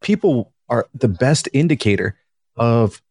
[0.00, 2.16] people are the best indicator
[2.56, 3.02] of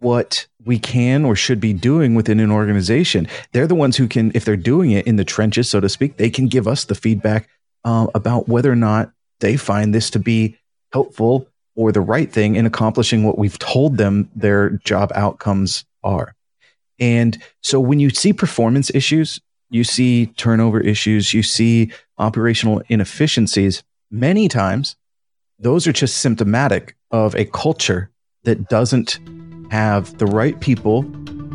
[0.00, 3.26] what we can or should be doing within an organization.
[3.52, 6.16] They're the ones who can, if they're doing it in the trenches, so to speak,
[6.16, 7.48] they can give us the feedback
[7.84, 10.56] uh, about whether or not they find this to be
[10.92, 16.34] helpful or the right thing in accomplishing what we've told them their job outcomes are.
[16.98, 23.84] And so when you see performance issues, you see turnover issues, you see operational inefficiencies,
[24.10, 24.96] many times
[25.60, 28.10] those are just symptomatic of a culture
[28.44, 29.18] that doesn't
[29.70, 31.02] have the right people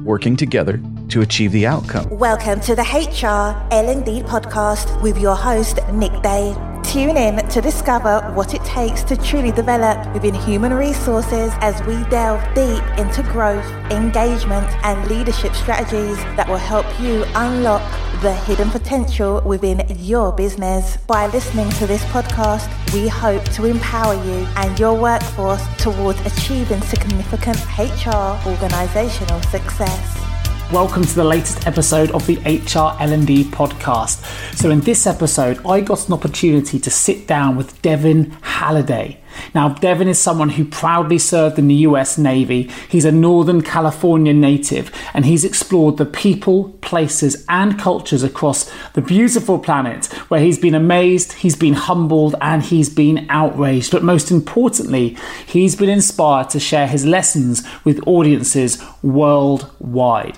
[0.04, 2.10] working together to achieve the outcome.
[2.10, 6.54] Welcome to the HR L&D podcast with your host Nick Day.
[6.84, 11.96] Tune in to discover what it takes to truly develop within human resources as we
[12.10, 17.82] delve deep into growth, engagement, and leadership strategies that will help you unlock
[18.22, 20.98] the hidden potential within your business.
[21.08, 26.82] By listening to this podcast, we hope to empower you and your workforce towards achieving
[26.82, 30.20] significant HR organizational success.
[30.74, 34.26] Welcome to the latest episode of the HR L&D podcast.
[34.58, 39.23] So in this episode, I got an opportunity to sit down with Devin Halliday.
[39.54, 42.70] Now, Devin is someone who proudly served in the US Navy.
[42.90, 49.02] He's a Northern California native and he's explored the people, places, and cultures across the
[49.02, 53.92] beautiful planet where he's been amazed, he's been humbled, and he's been outraged.
[53.92, 60.38] But most importantly, he's been inspired to share his lessons with audiences worldwide.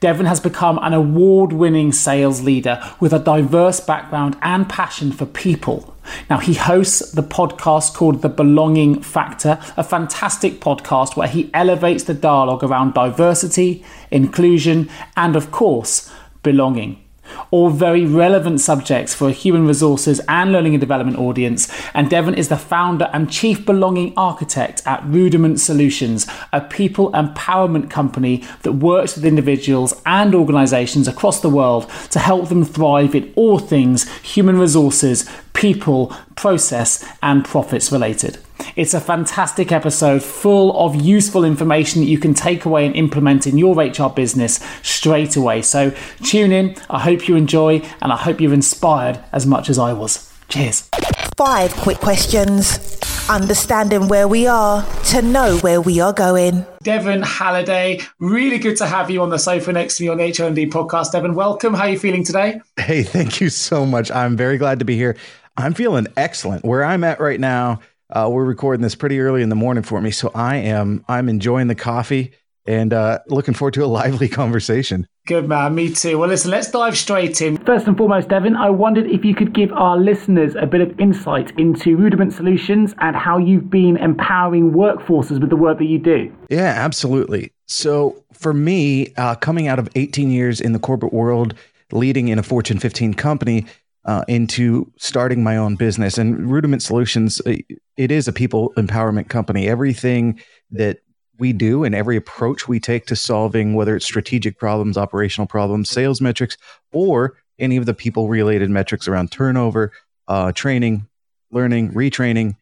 [0.00, 5.26] Devin has become an award winning sales leader with a diverse background and passion for
[5.26, 5.91] people.
[6.28, 12.04] Now, he hosts the podcast called The Belonging Factor, a fantastic podcast where he elevates
[12.04, 17.02] the dialogue around diversity, inclusion, and of course, belonging
[17.50, 21.72] all very relevant subjects for a human resources and learning and development audience.
[21.94, 27.90] And Devin is the founder and chief belonging architect at Rudiment Solutions, a people empowerment
[27.90, 33.32] company that works with individuals and organizations across the world to help them thrive in
[33.36, 38.38] all things human resources, people, process, and profits related.
[38.76, 43.46] It's a fantastic episode full of useful information that you can take away and implement
[43.46, 45.62] in your HR business straight away.
[45.62, 45.92] So
[46.24, 46.76] tune in.
[46.88, 50.32] I hope you enjoy and I hope you're inspired as much as I was.
[50.48, 50.88] Cheers.
[51.36, 52.98] Five quick questions.
[53.28, 56.66] Understanding where we are to know where we are going.
[56.82, 60.24] Devin Halliday, really good to have you on the sofa next to me on the
[60.24, 61.12] HRD podcast.
[61.12, 61.72] Devin, welcome.
[61.72, 62.60] How are you feeling today?
[62.76, 64.10] Hey, thank you so much.
[64.10, 65.16] I'm very glad to be here.
[65.56, 66.64] I'm feeling excellent.
[66.64, 67.80] Where I'm at right now,
[68.10, 71.28] uh, we're recording this pretty early in the morning for me, so I am I'm
[71.28, 72.32] enjoying the coffee
[72.64, 75.06] and uh, looking forward to a lively conversation.
[75.26, 76.18] Good man, me too.
[76.18, 77.58] Well, listen, let's dive straight in.
[77.58, 80.98] First and foremost, Devin, I wondered if you could give our listeners a bit of
[80.98, 85.98] insight into Rudiment Solutions and how you've been empowering workforces with the work that you
[85.98, 86.34] do.
[86.48, 87.52] Yeah, absolutely.
[87.66, 91.54] So, for me, uh, coming out of 18 years in the corporate world,
[91.92, 93.66] leading in a Fortune 15 company,
[94.04, 96.18] uh, into starting my own business.
[96.18, 97.56] And Rudiment Solutions, uh,
[97.96, 99.68] it is a people empowerment company.
[99.68, 100.40] Everything
[100.70, 100.98] that
[101.38, 105.90] we do and every approach we take to solving, whether it's strategic problems, operational problems,
[105.90, 106.56] sales metrics,
[106.92, 109.92] or any of the people related metrics around turnover,
[110.28, 111.06] uh, training,
[111.50, 112.56] learning, retraining,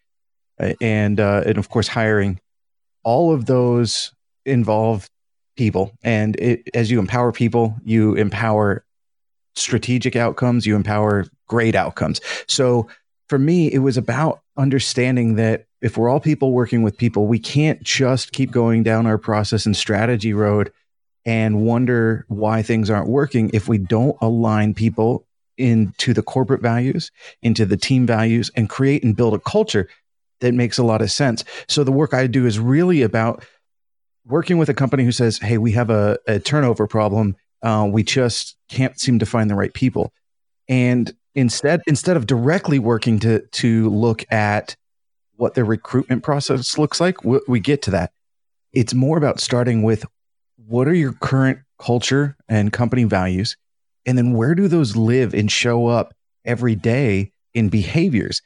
[0.81, 2.41] and, uh, and of course, hiring,
[3.03, 4.13] all of those
[4.45, 5.09] involve
[5.57, 5.93] people.
[6.03, 8.85] And it, as you empower people, you empower
[9.55, 12.21] strategic outcomes, you empower great outcomes.
[12.47, 12.89] So
[13.29, 17.39] for me, it was about understanding that if we're all people working with people, we
[17.39, 20.73] can't just keep going down our process and strategy road
[21.25, 27.11] and wonder why things aren't working if we don't align people into the corporate values,
[27.43, 29.89] into the team values, and create and build a culture
[30.41, 31.45] that makes a lot of sense.
[31.69, 33.45] So the work I do is really about
[34.27, 38.03] working with a company who says, Hey, we have a, a turnover problem uh, we
[38.03, 40.13] just can't seem to find the right people.
[40.69, 44.77] And instead, instead of directly working to to look at
[45.37, 48.13] what the recruitment process looks like, we, we get to that.
[48.73, 50.05] It's more about starting with
[50.67, 53.57] what are your current culture and company values,
[54.07, 56.15] and then where do those live and show up
[56.45, 58.43] every day in behaviors.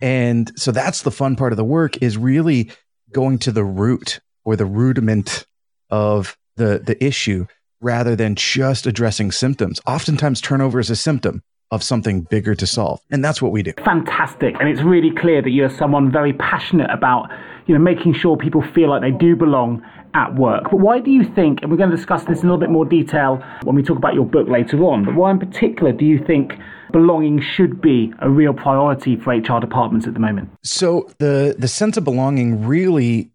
[0.00, 2.70] And so that's the fun part of the work is really
[3.12, 5.46] going to the root or the rudiment
[5.90, 7.46] of the the issue
[7.82, 9.80] rather than just addressing symptoms.
[9.86, 13.00] Oftentimes, turnover is a symptom of something bigger to solve.
[13.10, 13.72] And that's what we do.
[13.84, 14.56] Fantastic.
[14.60, 17.30] And it's really clear that you're someone very passionate about,
[17.66, 19.82] you know, making sure people feel like they do belong
[20.14, 20.64] at work.
[20.64, 22.70] But why do you think, and we're going to discuss this in a little bit
[22.70, 26.04] more detail when we talk about your book later on, but why in particular do
[26.04, 26.52] you think
[26.92, 30.50] belonging should be a real priority for HR departments at the moment?
[30.62, 33.30] So the the sense of belonging really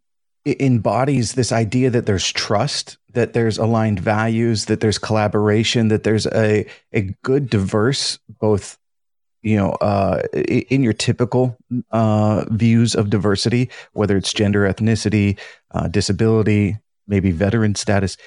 [0.45, 6.27] embodies this idea that there's trust, that there's aligned values, that there's collaboration, that there's
[6.27, 8.77] a a good diverse both
[9.41, 11.57] you know uh, in your typical
[11.91, 15.39] uh, views of diversity, whether it's gender, ethnicity,
[15.71, 16.77] uh, disability,
[17.07, 18.17] maybe veteran status,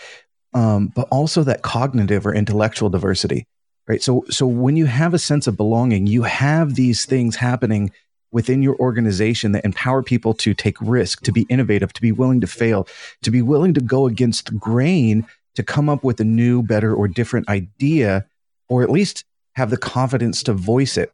[0.54, 3.46] um, but also that cognitive or intellectual diversity,
[3.86, 4.02] right?
[4.02, 7.92] So so when you have a sense of belonging, you have these things happening
[8.32, 12.40] within your organization that empower people to take risk, to be innovative, to be willing
[12.40, 12.86] to fail,
[13.22, 16.94] to be willing to go against the grain, to come up with a new, better,
[16.94, 18.24] or different idea,
[18.68, 19.24] or at least
[19.54, 21.12] have the confidence to voice it.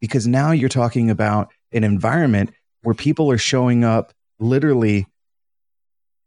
[0.00, 5.06] Because now you're talking about an environment where people are showing up literally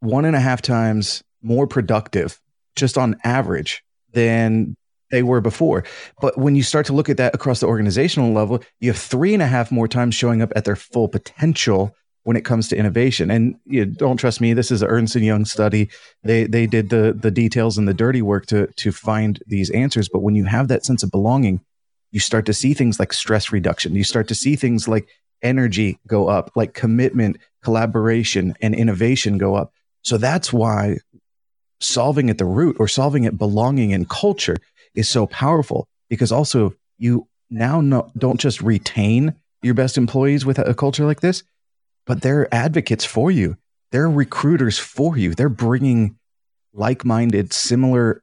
[0.00, 2.40] one and a half times more productive,
[2.74, 4.76] just on average, than
[5.10, 5.84] they were before.
[6.20, 9.34] But when you start to look at that across the organizational level, you have three
[9.34, 11.94] and a half more times showing up at their full potential
[12.24, 13.30] when it comes to innovation.
[13.30, 14.52] And you don't trust me.
[14.52, 15.88] This is an Ernst and Young study.
[16.24, 20.08] They they did the the details and the dirty work to to find these answers.
[20.08, 21.60] But when you have that sense of belonging,
[22.10, 23.94] you start to see things like stress reduction.
[23.94, 25.06] You start to see things like
[25.42, 29.72] energy go up, like commitment, collaboration, and innovation go up.
[30.02, 30.98] So that's why
[31.80, 34.56] solving at the root or solving at belonging and culture
[34.96, 40.58] is so powerful because also you now no, don't just retain your best employees with
[40.58, 41.44] a, a culture like this,
[42.06, 43.56] but they're advocates for you.
[43.92, 45.34] They're recruiters for you.
[45.34, 46.16] They're bringing
[46.72, 48.22] like minded, similar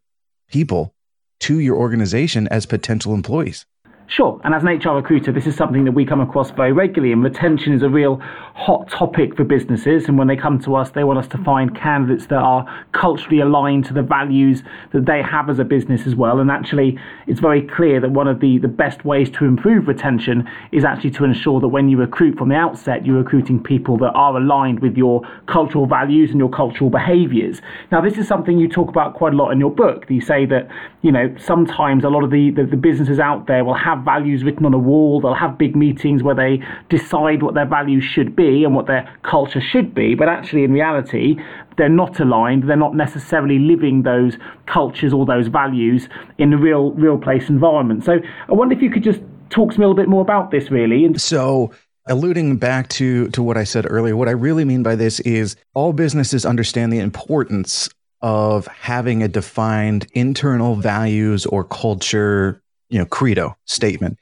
[0.49, 0.93] people
[1.41, 3.65] to your organization as potential employees.
[4.07, 4.39] Sure.
[4.43, 7.13] And as an HR recruiter, this is something that we come across very regularly.
[7.13, 8.17] And retention is a real
[8.53, 10.07] hot topic for businesses.
[10.07, 13.39] And when they come to us, they want us to find candidates that are culturally
[13.39, 14.61] aligned to the values
[14.91, 16.39] that they have as a business as well.
[16.39, 20.47] And actually, it's very clear that one of the, the best ways to improve retention
[20.71, 24.11] is actually to ensure that when you recruit from the outset, you're recruiting people that
[24.11, 27.61] are aligned with your cultural values and your cultural behaviors.
[27.91, 30.05] Now, this is something you talk about quite a lot in your book.
[30.09, 30.67] You say that,
[31.01, 34.05] you know, sometimes a lot of the, the, the businesses out there will have have
[34.05, 35.21] values written on a wall.
[35.21, 39.09] They'll have big meetings where they decide what their values should be and what their
[39.23, 40.15] culture should be.
[40.15, 41.37] But actually, in reality,
[41.77, 42.69] they're not aligned.
[42.69, 48.03] They're not necessarily living those cultures or those values in a real, real place environment.
[48.03, 48.19] So
[48.49, 50.71] I wonder if you could just talk to me a little bit more about this,
[50.71, 51.17] really.
[51.17, 51.71] So
[52.07, 55.55] alluding back to to what I said earlier, what I really mean by this is
[55.73, 57.89] all businesses understand the importance
[58.21, 62.62] of having a defined internal values or culture
[62.93, 64.17] you know credo statement.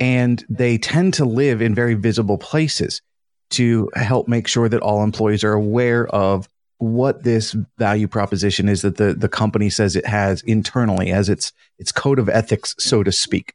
[0.00, 3.00] And they tend to live in very visible places
[3.50, 8.82] to help make sure that all employees are aware of what this value proposition is
[8.82, 13.02] that the, the company says it has internally as its its code of ethics so
[13.02, 13.54] to speak.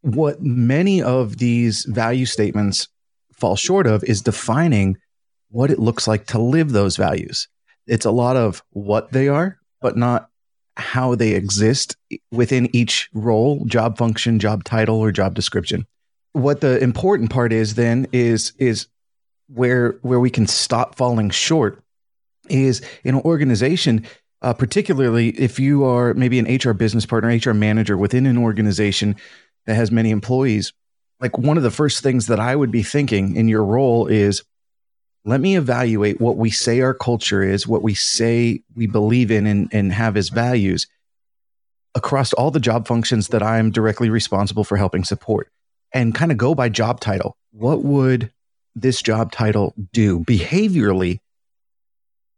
[0.00, 2.88] What many of these value statements
[3.34, 4.96] fall short of is defining
[5.50, 7.48] what it looks like to live those values.
[7.86, 10.29] It's a lot of what they are but not
[10.76, 11.96] how they exist
[12.30, 15.86] within each role, job function, job title, or job description.
[16.32, 18.86] What the important part is then is is
[19.48, 21.82] where where we can stop falling short
[22.48, 24.06] is in an organization,
[24.42, 29.16] uh, particularly if you are maybe an HR business partner, HR manager within an organization
[29.66, 30.72] that has many employees.
[31.20, 34.42] Like one of the first things that I would be thinking in your role is
[35.24, 39.46] let me evaluate what we say our culture is, what we say we believe in
[39.46, 40.86] and, and have as values
[41.94, 45.50] across all the job functions that I'm directly responsible for helping support
[45.92, 47.36] and kind of go by job title.
[47.52, 48.32] What would
[48.74, 51.18] this job title do behaviorally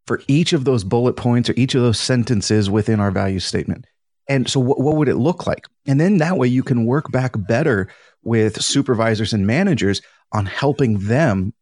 [0.07, 3.87] for each of those bullet points or each of those sentences within our value statement?
[4.29, 5.67] And so, what, what would it look like?
[5.87, 7.89] And then that way you can work back better
[8.23, 10.01] with supervisors and managers
[10.33, 11.53] on helping them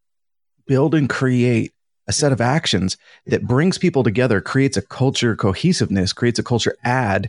[0.70, 1.72] build and create
[2.06, 2.96] a set of actions
[3.26, 7.28] that brings people together, creates a culture cohesiveness, creates a culture add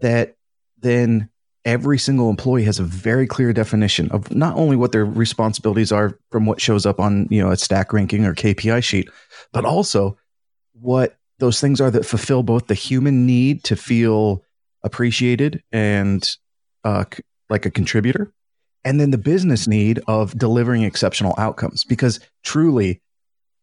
[0.00, 0.36] that
[0.78, 1.28] then
[1.64, 6.16] every single employee has a very clear definition of not only what their responsibilities are
[6.30, 9.10] from what shows up on, you know, a stack ranking or KPI sheet,
[9.52, 10.16] but also
[10.72, 14.44] what those things are that fulfill both the human need to feel
[14.84, 16.36] appreciated and
[16.84, 17.04] uh,
[17.50, 18.32] like a contributor
[18.84, 21.84] and then the business need of delivering exceptional outcomes.
[21.84, 23.00] Because truly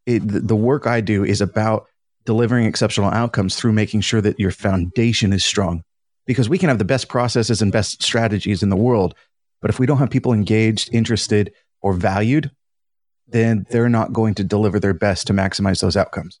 [0.04, 1.86] it, the work i do is about
[2.24, 5.82] delivering exceptional outcomes through making sure that your foundation is strong.
[6.26, 9.14] Because we can have the best processes and best strategies in the world
[9.60, 12.50] but if we don't have people engaged interested or valued
[13.28, 16.40] then they're not going to deliver their best to maximize those outcomes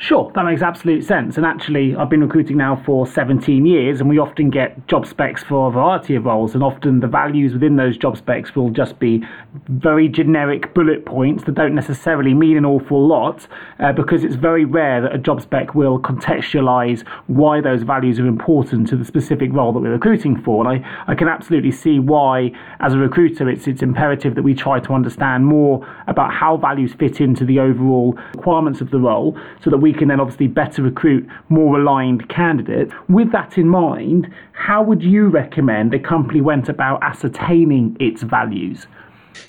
[0.00, 1.36] Sure, that makes absolute sense.
[1.36, 5.42] And actually, I've been recruiting now for 17 years, and we often get job specs
[5.42, 6.54] for a variety of roles.
[6.54, 9.24] And often the values within those job specs will just be
[9.68, 13.48] very generic bullet points that don't necessarily mean an awful lot,
[13.80, 18.26] uh, because it's very rare that a job spec will contextualize why those values are
[18.26, 20.64] important to the specific role that we're recruiting for.
[20.64, 24.54] And I, I can absolutely see why, as a recruiter, it's, it's imperative that we
[24.54, 29.36] try to understand more about how values fit into the overall requirements of the role
[29.60, 32.92] so that we we can then obviously better recruit more aligned candidates.
[33.08, 38.86] With that in mind, how would you recommend a company went about ascertaining its values?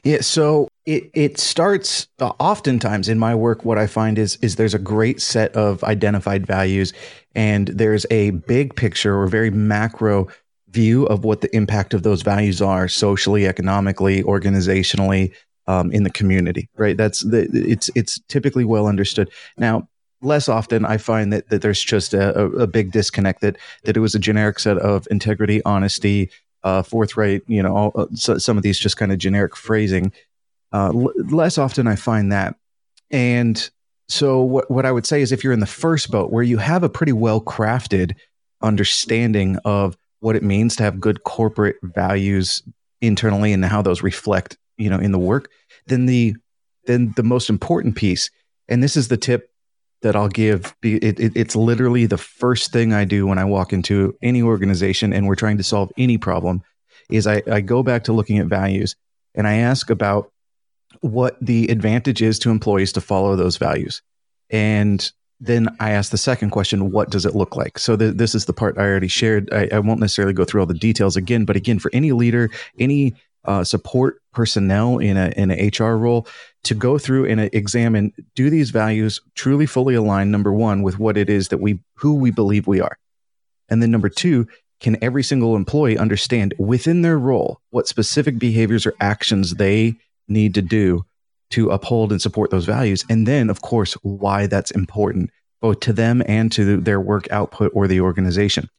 [0.05, 3.65] Yeah, so it, it starts uh, oftentimes in my work.
[3.65, 6.93] What I find is is there's a great set of identified values,
[7.36, 10.27] and there's a big picture or very macro
[10.69, 15.34] view of what the impact of those values are socially, economically, organizationally,
[15.67, 16.69] um, in the community.
[16.77, 16.96] Right.
[16.96, 19.29] That's the it's it's typically well understood.
[19.58, 19.89] Now,
[20.22, 24.00] less often I find that, that there's just a, a, big disconnect that, that it
[24.00, 26.30] was a generic set of integrity, honesty,
[26.64, 30.12] uh, forthright, you know, all, uh, so, some of these just kind of generic phrasing.
[30.74, 32.56] Uh, l- less often I find that.
[33.12, 33.70] And
[34.08, 36.58] so what, what I would say is if you're in the first boat where you
[36.58, 38.16] have a pretty well crafted
[38.62, 42.62] understanding of what it means to have good corporate values
[43.02, 45.50] internally and how those reflect, you know, in the work,
[45.88, 46.36] then the,
[46.86, 48.30] then the most important piece,
[48.68, 49.50] and this is the tip
[50.01, 50.75] that I'll give.
[50.82, 55.13] It, it, it's literally the first thing I do when I walk into any organization
[55.13, 56.63] and we're trying to solve any problem.
[57.10, 58.96] Is I, I go back to looking at values
[59.34, 60.32] and I ask about
[61.01, 64.01] what the advantage is to employees to follow those values.
[64.50, 67.79] And then I ask the second question, what does it look like?
[67.79, 69.51] So th- this is the part I already shared.
[69.53, 72.50] I, I, won't necessarily go through all the details again, but again, for any leader,
[72.77, 73.15] any
[73.50, 76.27] uh, support personnel in a in an HR role
[76.63, 81.18] to go through and examine do these values truly fully align number one with what
[81.18, 82.98] it is that we who we believe we are,
[83.68, 84.48] and then number two
[84.79, 89.96] can every single employee understand within their role what specific behaviors or actions they
[90.27, 91.03] need to do
[91.50, 93.03] to uphold and support those values?
[93.10, 97.72] And then of course why that's important both to them and to their work output
[97.75, 98.70] or the organization.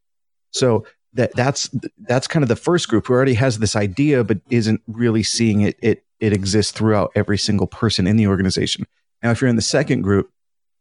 [0.52, 4.38] So that that's that's kind of the first group who already has this idea but
[4.50, 8.86] isn't really seeing it it it exists throughout every single person in the organization.
[9.22, 10.30] Now if you're in the second group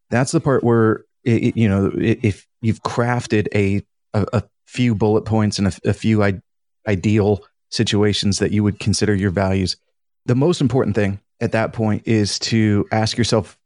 [0.09, 3.83] that's the part where it, you know if you've crafted a
[4.13, 6.41] a, a few bullet points and a, a few I-
[6.87, 9.77] ideal situations that you would consider your values
[10.25, 13.57] the most important thing at that point is to ask yourself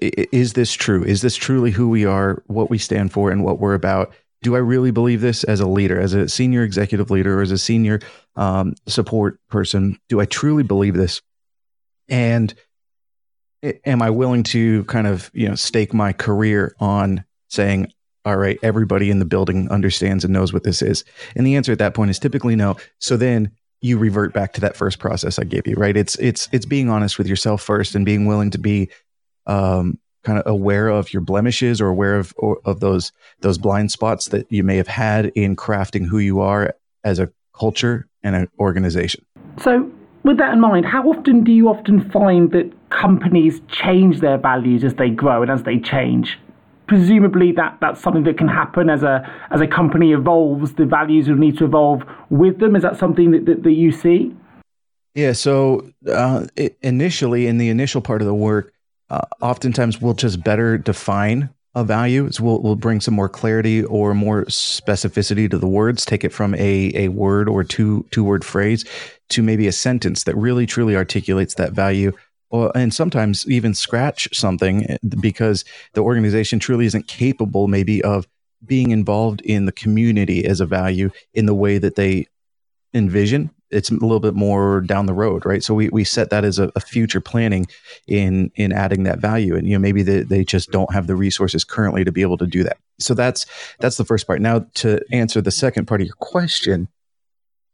[0.00, 1.02] is this true?
[1.02, 4.54] Is this truly who we are what we stand for and what we're about do
[4.54, 7.58] I really believe this as a leader, as a senior executive leader, or as a
[7.58, 8.00] senior
[8.36, 9.98] um, support person?
[10.08, 11.20] Do I truly believe this?
[12.08, 12.54] And
[13.84, 17.92] am I willing to kind of you know stake my career on saying,
[18.24, 21.04] all right, everybody in the building understands and knows what this is?
[21.34, 22.76] And the answer at that point is typically no.
[23.00, 25.96] So then you revert back to that first process I gave you, right?
[25.96, 28.90] It's it's it's being honest with yourself first and being willing to be
[29.46, 29.98] um,
[30.28, 34.28] kind of aware of your blemishes or aware of or, of those those blind spots
[34.28, 38.46] that you may have had in crafting who you are as a culture and an
[38.58, 39.24] organization.
[39.62, 39.90] So,
[40.24, 44.84] with that in mind, how often do you often find that companies change their values
[44.84, 46.38] as they grow and as they change?
[46.88, 49.16] Presumably, that, that's something that can happen as a
[49.50, 50.74] as a company evolves.
[50.74, 52.76] The values will need to evolve with them.
[52.76, 54.34] Is that something that, that, that you see?
[55.14, 55.32] Yeah.
[55.32, 58.74] So, uh, it, initially, in the initial part of the work,
[59.10, 62.30] uh, oftentimes we'll just better define a value.
[62.30, 66.32] So we'll, we'll bring some more clarity or more specificity to the words, take it
[66.32, 68.84] from a, a word or two, two word phrase
[69.30, 72.12] to maybe a sentence that really truly articulates that value.
[72.50, 78.26] Or, and sometimes even scratch something eh, because the organization truly isn't capable maybe of
[78.64, 82.26] being involved in the community as a value in the way that they
[82.94, 85.62] envision it's a little bit more down the road, right?
[85.62, 87.66] So we, we set that as a, a future planning
[88.06, 91.16] in in adding that value, and you know maybe they, they just don't have the
[91.16, 92.78] resources currently to be able to do that.
[92.98, 93.46] So that's
[93.78, 94.40] that's the first part.
[94.40, 96.88] Now to answer the second part of your question,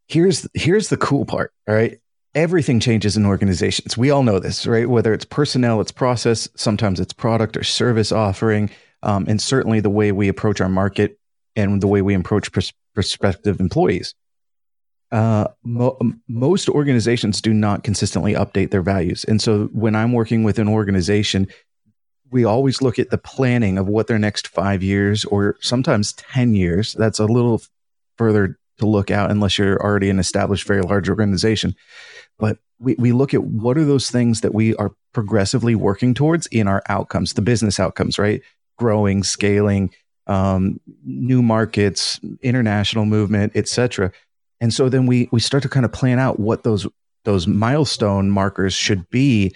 [0.08, 1.52] here's here's the cool part.
[1.68, 1.98] All right,
[2.34, 3.96] everything changes in organizations.
[3.96, 4.88] We all know this, right?
[4.88, 8.70] Whether it's personnel, it's process, sometimes it's product or service offering,
[9.02, 11.18] um, and certainly the way we approach our market
[11.56, 14.14] and the way we approach pers- prospective employees
[15.14, 19.24] uh, mo- most organizations do not consistently update their values.
[19.24, 21.46] And so when I'm working with an organization,
[22.30, 26.54] we always look at the planning of what their next five years or sometimes 10
[26.54, 26.94] years.
[26.94, 27.62] That's a little
[28.18, 31.76] further to look out unless you're already an established, very large organization.
[32.38, 36.48] But we, we look at what are those things that we are progressively working towards
[36.48, 38.42] in our outcomes, the business outcomes, right?
[38.76, 39.90] growing, scaling,
[40.26, 44.10] um, new markets, international movement, etc.
[44.64, 46.86] And so then we we start to kind of plan out what those
[47.26, 49.54] those milestone markers should be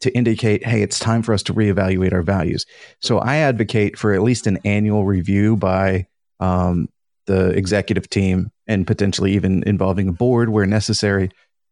[0.00, 2.66] to indicate, hey, it's time for us to reevaluate our values.
[3.00, 6.06] So I advocate for at least an annual review by
[6.38, 6.90] um,
[7.24, 11.30] the executive team and potentially even involving a board where necessary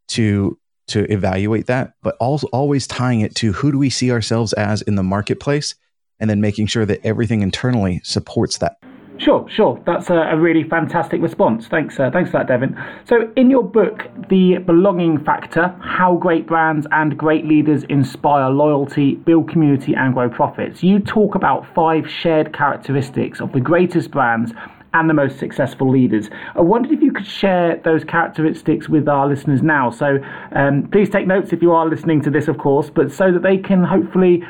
[0.09, 4.55] to to evaluate that, but also always tying it to who do we see ourselves
[4.55, 5.75] as in the marketplace,
[6.19, 8.79] and then making sure that everything internally supports that.
[9.17, 9.81] Sure, sure.
[9.87, 11.69] That's a, a really fantastic response.
[11.69, 12.77] Thanks, uh, thanks for that, Devin.
[13.05, 19.15] So, in your book, The Belonging Factor How Great Brands and Great Leaders Inspire Loyalty,
[19.15, 24.53] Build Community, and Grow Profits, you talk about five shared characteristics of the greatest brands
[24.95, 26.29] and the most successful leaders.
[26.57, 29.91] I wondered if you could share those characteristics with our listeners now.
[29.91, 30.19] So,
[30.53, 33.43] um, please take notes if you are listening to this, of course, but so that
[33.43, 34.43] they can hopefully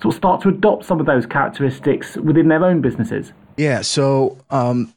[0.00, 3.32] sort of start to adopt some of those characteristics within their own businesses.
[3.56, 3.82] Yeah.
[3.82, 4.94] So, um,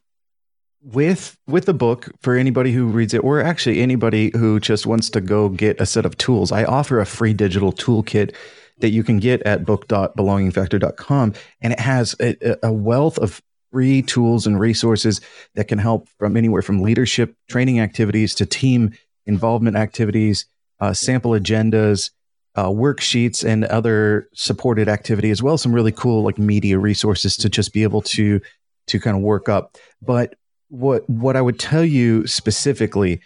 [0.82, 5.10] with with the book for anybody who reads it, or actually anybody who just wants
[5.12, 8.36] to go get a set of tools, I offer a free digital toolkit
[8.80, 14.46] that you can get at book.belongingfactor.com, and it has a, a wealth of free tools
[14.46, 15.22] and resources
[15.56, 18.92] that can help from anywhere from leadership training activities to team
[19.26, 20.46] involvement activities,
[20.80, 22.12] uh, sample agendas,
[22.56, 25.56] uh, worksheets and other supported activity as well.
[25.56, 28.42] as Some really cool like media resources to just be able to
[28.88, 29.78] to kind of work up.
[30.02, 30.36] But
[30.70, 33.22] what what I would tell you specifically,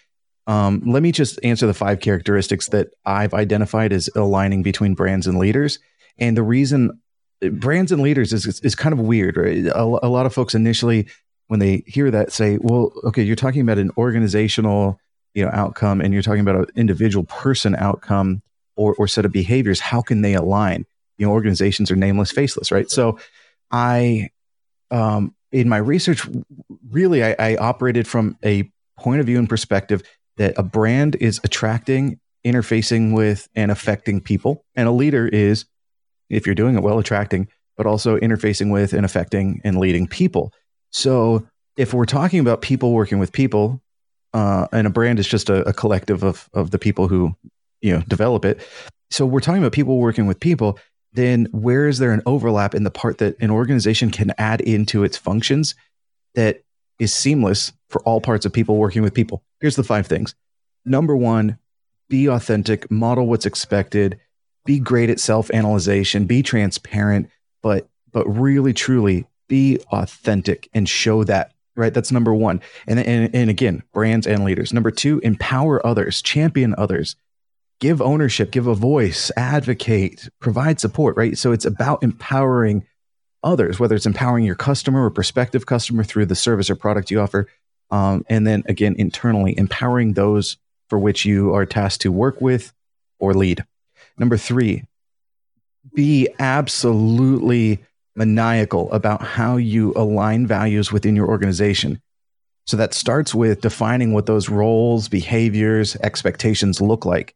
[0.48, 5.28] um, let me just answer the five characteristics that I've identified as aligning between brands
[5.28, 5.80] and leaders.
[6.18, 7.00] And the reason
[7.52, 9.66] brands and leaders is is, is kind of weird, right?
[9.68, 11.08] A, a lot of folks initially
[11.48, 15.00] when they hear that say, "Well, okay, you're talking about an organizational."
[15.36, 18.42] you know outcome and you're talking about an individual person outcome
[18.80, 20.86] or, or set of behaviors, how can they align?
[21.18, 22.90] You know, organizations are nameless, faceless, right?
[22.90, 23.20] So
[23.70, 24.30] I,
[24.90, 26.26] um, in my research,
[26.90, 30.02] really, I, I operated from a point of view and perspective
[30.38, 34.64] that a brand is attracting, interfacing with, and affecting people.
[34.76, 35.66] And a leader is,
[36.30, 40.54] if you're doing it well, attracting, but also interfacing with and affecting and leading people.
[40.92, 43.82] So if we're talking about people working with people,
[44.34, 47.36] uh, and a brand is just a, a, collective of of the people who
[47.82, 48.62] you know develop it.
[49.12, 50.78] So we're talking about people working with people
[51.14, 55.04] then where is there an overlap in the part that an organization can add into
[55.04, 55.76] its functions
[56.36, 56.62] that
[57.00, 59.44] is seamless for all parts of people working with people?
[59.60, 60.36] Here's the five things.
[60.86, 61.58] Number one
[62.10, 64.20] be authentic model what's expected
[64.66, 67.30] be great at self analyzation be transparent
[67.62, 71.94] but but really truly be authentic and show that right?
[71.94, 72.62] That's number one.
[72.88, 74.74] And, and and again brands and leaders.
[74.74, 77.16] Number two empower others champion others
[77.80, 81.38] give ownership, give a voice, advocate, provide support, right?
[81.38, 82.86] So it's about empowering
[83.44, 87.22] others, whether it's empowering your customer or prospective customer through the service or product you
[87.22, 87.48] offer.
[87.90, 90.58] Um, and then again, internally, empowering those
[90.90, 92.74] for which you are tasked to work with
[93.20, 93.64] or lead.
[94.18, 94.84] Number three,
[95.96, 97.80] be absolutely
[98.16, 102.02] maniacal about how you align values within your organization.
[102.68, 107.34] So that starts with defining what those roles, behaviors, expectations look like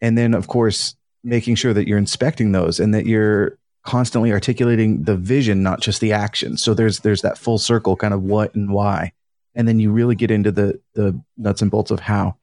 [0.00, 5.04] and then of course making sure that you're inspecting those and that you're constantly articulating
[5.04, 6.56] the vision not just the action.
[6.56, 9.12] So there's there's that full circle kind of what and why.
[9.54, 12.36] And then you really get into the the nuts and bolts of how.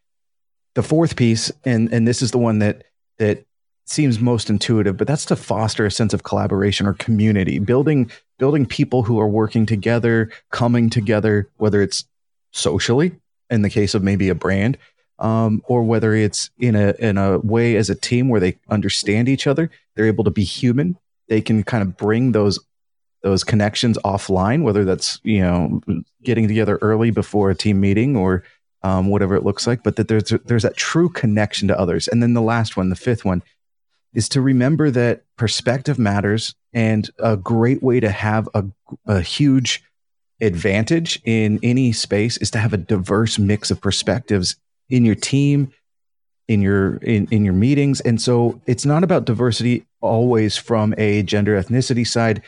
[0.73, 2.83] The fourth piece and and this is the one that
[3.19, 3.45] that
[3.85, 8.65] seems most intuitive but that's to foster a sense of collaboration or community building building
[8.65, 12.05] people who are working together coming together whether it's
[12.53, 13.11] socially
[13.49, 14.77] in the case of maybe a brand
[15.19, 19.29] um, or whether it's in a in a way as a team where they understand
[19.29, 20.97] each other, they're able to be human.
[21.27, 22.59] They can kind of bring those
[23.21, 25.81] those connections offline, whether that's you know
[26.23, 28.43] getting together early before a team meeting or
[28.81, 29.83] um, whatever it looks like.
[29.83, 32.07] But that there's there's that true connection to others.
[32.07, 33.43] And then the last one, the fifth one,
[34.13, 38.65] is to remember that perspective matters, and a great way to have a,
[39.05, 39.83] a huge
[40.41, 44.57] advantage in any space is to have a diverse mix of perspectives
[44.89, 45.71] in your team,
[46.47, 48.01] in your in, in your meetings.
[48.01, 52.41] And so it's not about diversity always from a gender ethnicity side.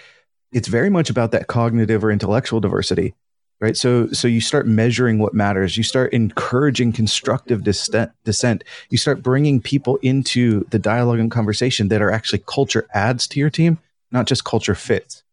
[0.51, 3.13] It's very much about that cognitive or intellectual diversity.
[3.61, 3.77] Right.
[3.77, 5.77] So so you start measuring what matters.
[5.77, 8.65] You start encouraging constructive dissent, dissent.
[8.89, 13.39] You start bringing people into the dialogue and conversation that are actually culture adds to
[13.39, 13.79] your team,
[14.11, 15.23] not just culture fits.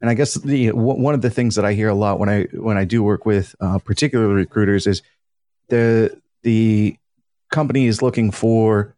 [0.00, 2.44] And I guess the one of the things that I hear a lot when I
[2.54, 5.02] when I do work with uh, particular recruiters is
[5.68, 6.96] the the
[7.50, 8.94] company is looking for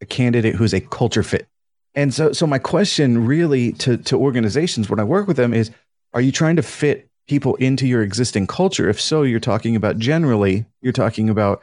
[0.00, 1.48] a candidate who's a culture fit.
[1.94, 5.70] And so, so my question really to, to organizations when I work with them is,
[6.14, 8.88] are you trying to fit people into your existing culture?
[8.88, 11.62] If so, you're talking about generally, you're talking about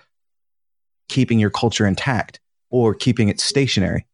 [1.07, 4.05] keeping your culture intact or keeping it stationary.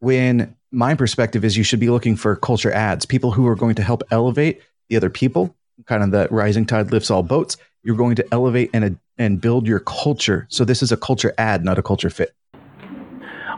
[0.00, 3.74] When my perspective is you should be looking for culture adds, people who are going
[3.76, 5.54] to help elevate the other people,
[5.86, 7.56] kind of that rising tide lifts all boats.
[7.84, 10.46] You're going to elevate and, and build your culture.
[10.50, 12.34] So this is a culture add, not a culture fit.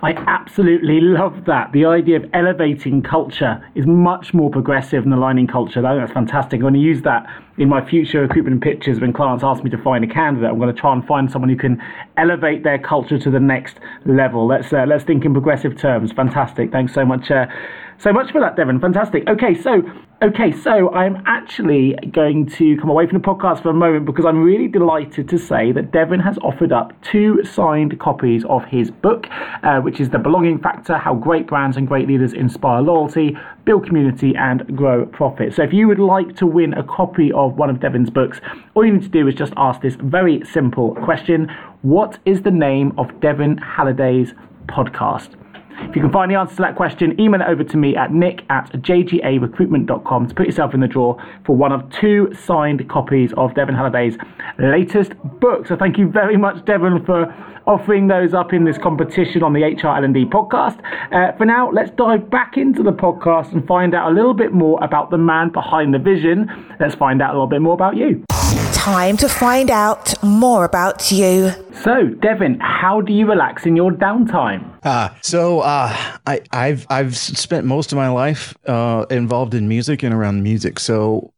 [0.03, 1.73] I absolutely love that.
[1.73, 5.85] The idea of elevating culture is much more progressive than aligning culture.
[5.85, 6.59] I think that's fantastic.
[6.59, 7.27] I'm going to use that
[7.59, 10.51] in my future recruitment pitches when clients ask me to find a candidate.
[10.51, 11.83] I'm going to try and find someone who can
[12.17, 14.47] elevate their culture to the next level.
[14.47, 16.13] Let's uh, let's think in progressive terms.
[16.13, 16.73] Fantastic.
[16.73, 17.31] Thanks so much.
[17.31, 17.47] Uh,
[17.99, 18.79] so much for that, Devin.
[18.81, 19.27] Fantastic.
[19.27, 19.83] Okay, so
[20.23, 24.25] Okay, so I'm actually going to come away from the podcast for a moment because
[24.25, 28.91] I'm really delighted to say that Devin has offered up two signed copies of his
[28.91, 29.27] book,
[29.63, 33.85] uh, which is The Belonging Factor How Great Brands and Great Leaders Inspire Loyalty, Build
[33.85, 35.53] Community, and Grow Profit.
[35.53, 38.41] So if you would like to win a copy of one of Devin's books,
[38.75, 41.49] all you need to do is just ask this very simple question
[41.83, 44.35] What is the name of Devin Halliday's
[44.69, 45.35] podcast?
[45.81, 48.13] If you can find the answer to that question, email it over to me at
[48.13, 53.33] nick at jgarecruitment.com to put yourself in the draw for one of two signed copies
[53.37, 54.17] of Devin Halliday's
[54.59, 55.67] latest book.
[55.67, 57.33] So thank you very much, Devin, for
[57.67, 60.79] offering those up in this competition on the HR L&D podcast.
[61.13, 64.53] Uh, for now, let's dive back into the podcast and find out a little bit
[64.53, 66.49] more about the man behind the vision.
[66.79, 68.25] Let's find out a little bit more about you.
[68.73, 71.51] Time to find out more about you.
[71.83, 74.65] So, Devin, how do you relax in your downtime?
[74.83, 75.95] Uh, so uh,
[76.27, 80.81] I, have I've spent most of my life uh, involved in music and around music.
[80.81, 81.33] So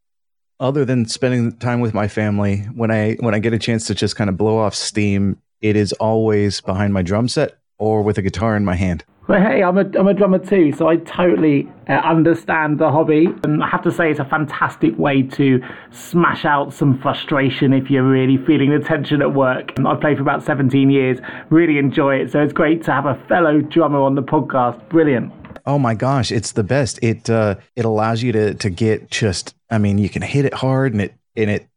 [0.59, 3.95] other than spending time with my family, when I when I get a chance to
[3.95, 8.17] just kind of blow off steam, it is always behind my drum set or with
[8.17, 9.03] a guitar in my hand.
[9.29, 13.27] Well, hey, I'm a, I'm a drummer too, so I totally uh, understand the hobby.
[13.43, 17.91] And I have to say, it's a fantastic way to smash out some frustration if
[17.91, 19.77] you're really feeling the tension at work.
[19.77, 21.19] And I've played for about 17 years,
[21.51, 22.31] really enjoy it.
[22.31, 24.89] So it's great to have a fellow drummer on the podcast.
[24.89, 25.31] Brilliant.
[25.67, 26.97] Oh my gosh, it's the best.
[27.03, 29.53] It uh, it allows you to to get just.
[29.69, 31.67] I mean, you can hit it hard, and it and it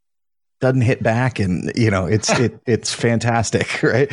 [0.62, 4.11] doesn't hit back and you know it's it it's fantastic right?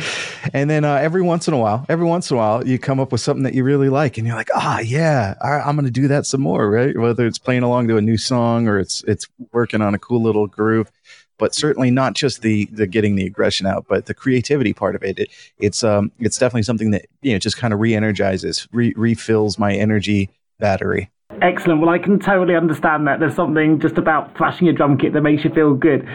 [0.52, 2.98] And then uh, every once in a while every once in a while you come
[2.98, 5.92] up with something that you really like and you're like ah yeah i'm going to
[5.92, 6.98] do that some more right?
[6.98, 10.20] Whether it's playing along to a new song or it's it's working on a cool
[10.20, 10.90] little groove.
[11.38, 15.04] But certainly not just the the getting the aggression out but the creativity part of
[15.04, 18.92] it, it it's um it's definitely something that you know just kind of re-energizes re-
[18.96, 21.10] refills my energy battery
[21.42, 21.80] Excellent.
[21.80, 23.20] Well, I can totally understand that.
[23.20, 26.06] There's something just about thrashing a drum kit that makes you feel good.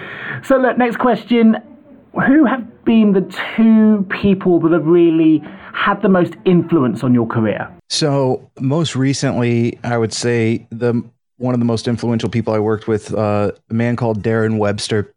[0.43, 1.57] So, look, next question.
[2.27, 3.21] Who have been the
[3.55, 7.69] two people that have really had the most influence on your career?
[7.89, 11.03] So, most recently, I would say the
[11.38, 15.13] one of the most influential people I worked with, uh, a man called Darren Webster.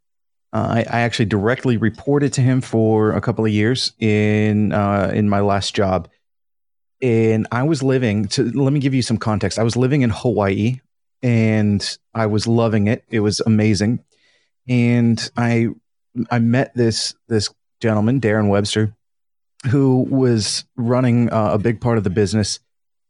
[0.53, 5.13] Uh, I, I, actually directly reported to him for a couple of years in uh,
[5.15, 6.09] in my last job
[7.01, 9.59] and I was living to let me give you some context.
[9.59, 10.81] I was living in Hawaii
[11.23, 13.05] and I was loving it.
[13.09, 14.05] It was amazing.
[14.69, 15.69] And I
[16.31, 18.95] I met this this gentleman, Darren Webster,
[19.71, 22.61] who was running uh, a big part of the business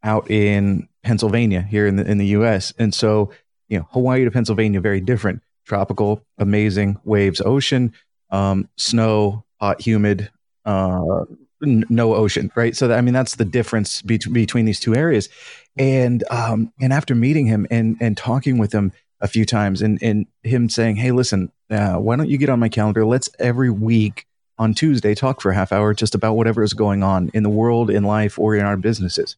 [0.02, 2.72] out in Pennsylvania here in the in the US.
[2.78, 3.30] And so,
[3.68, 5.42] you know, Hawaii to Pennsylvania very different.
[5.64, 7.92] Tropical, amazing waves, ocean,
[8.30, 10.30] um, snow, hot, humid,
[10.64, 11.24] uh,
[11.60, 12.76] no ocean, right?
[12.76, 15.28] So that, I mean, that's the difference be- between these two areas.
[15.76, 20.02] And um, and after meeting him and and talking with him a few times, and
[20.02, 23.04] and him saying, "Hey, listen, uh, why don't you get on my calendar?
[23.04, 24.26] Let's every week
[24.58, 27.48] on Tuesday talk for a half hour just about whatever is going on in the
[27.48, 29.36] world, in life, or in our businesses."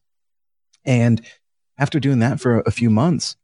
[0.85, 1.21] And
[1.77, 3.35] after doing that for a few months,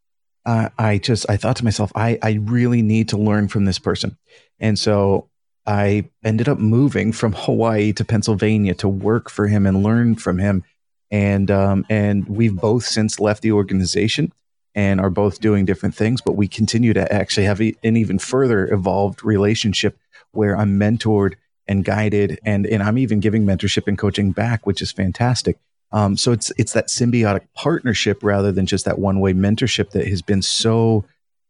[0.45, 3.79] uh, I just I thought to myself, I I really need to learn from this
[3.79, 4.17] person,
[4.59, 5.29] and so
[5.67, 10.39] I ended up moving from Hawaii to Pennsylvania to work for him and learn from
[10.39, 10.63] him.
[11.11, 14.31] And um, and we've both since left the organization
[14.73, 18.71] and are both doing different things, but we continue to actually have an even further
[18.71, 19.97] evolved relationship
[20.31, 21.35] where I'm mentored
[21.67, 25.57] and guided, and and I'm even giving mentorship and coaching back, which is fantastic.
[25.91, 30.07] Um, so it's it's that symbiotic partnership rather than just that one way mentorship that
[30.07, 31.05] has been so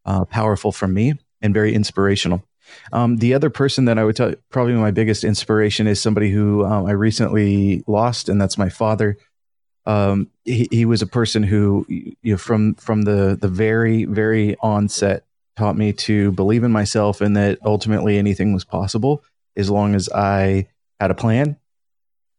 [0.05, 2.43] uh, powerful for me and very inspirational.
[2.91, 6.65] Um, the other person that I would tell, probably my biggest inspiration is somebody who
[6.65, 9.17] um, I recently lost, and that's my father.
[9.85, 14.57] Um, he, he, was a person who, you know, from from the the very very
[14.61, 15.23] onset,
[15.57, 19.23] taught me to believe in myself and that ultimately anything was possible
[19.55, 20.67] as long as I
[20.99, 21.57] had a plan,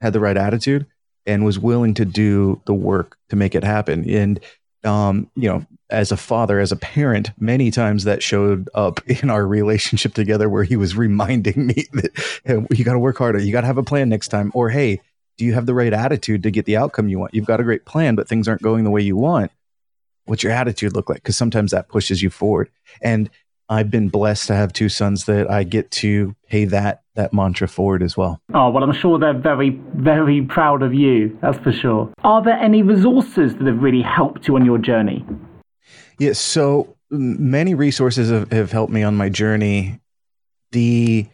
[0.00, 0.86] had the right attitude,
[1.26, 4.08] and was willing to do the work to make it happen.
[4.08, 4.40] And
[4.84, 9.30] um, you know, as a father, as a parent, many times that showed up in
[9.30, 13.38] our relationship together where he was reminding me that hey, you got to work harder,
[13.38, 15.00] you got to have a plan next time, or hey,
[15.36, 17.32] do you have the right attitude to get the outcome you want?
[17.32, 19.52] You've got a great plan, but things aren't going the way you want.
[20.24, 21.18] What's your attitude look like?
[21.18, 22.68] Because sometimes that pushes you forward.
[23.00, 23.30] And
[23.70, 27.68] I've been blessed to have two sons that I get to pay that that mantra
[27.68, 28.40] forward as well.
[28.54, 31.36] Oh well, I'm sure they're very very proud of you.
[31.42, 32.12] That's for sure.
[32.24, 35.24] Are there any resources that have really helped you on your journey?
[36.18, 36.38] Yes.
[36.38, 40.00] So many resources have, have helped me on my journey.
[40.72, 41.26] The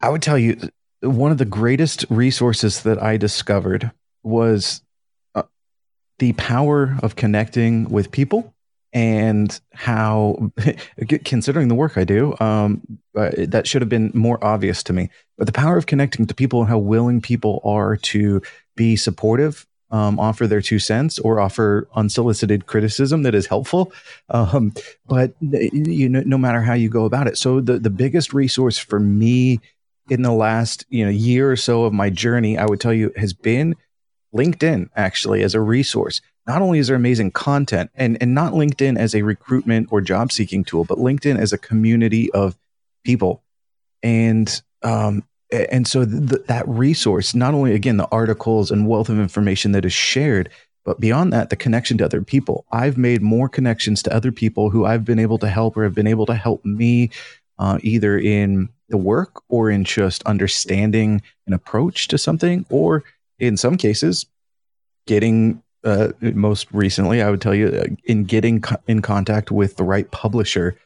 [0.00, 0.58] I would tell you
[1.00, 3.90] one of the greatest resources that I discovered
[4.22, 4.82] was
[5.34, 5.42] uh,
[6.18, 8.54] the power of connecting with people
[8.92, 10.50] and how
[11.24, 12.80] considering the work i do um,
[13.16, 16.34] uh, that should have been more obvious to me but the power of connecting to
[16.34, 18.40] people and how willing people are to
[18.76, 23.92] be supportive um, offer their two cents or offer unsolicited criticism that is helpful.
[24.30, 24.72] Um,
[25.06, 27.38] but you know no matter how you go about it.
[27.38, 29.60] So the, the biggest resource for me
[30.08, 33.10] in the last you know year or so of my journey i would tell you
[33.16, 33.74] has been
[34.36, 36.20] linkedin actually as a resource.
[36.46, 40.30] Not only is there amazing content and, and not LinkedIn as a recruitment or job
[40.30, 42.56] seeking tool, but LinkedIn as a community of
[43.04, 43.42] people.
[44.02, 49.18] And, um, and so th- that resource, not only again, the articles and wealth of
[49.18, 50.50] information that is shared,
[50.84, 52.64] but beyond that, the connection to other people.
[52.70, 55.94] I've made more connections to other people who I've been able to help or have
[55.94, 57.10] been able to help me
[57.58, 63.02] uh, either in the work or in just understanding an approach to something, or
[63.38, 64.26] in some cases,
[65.06, 69.76] getting uh, most recently, I would tell you, uh, in getting co- in contact with
[69.76, 70.76] the right publisher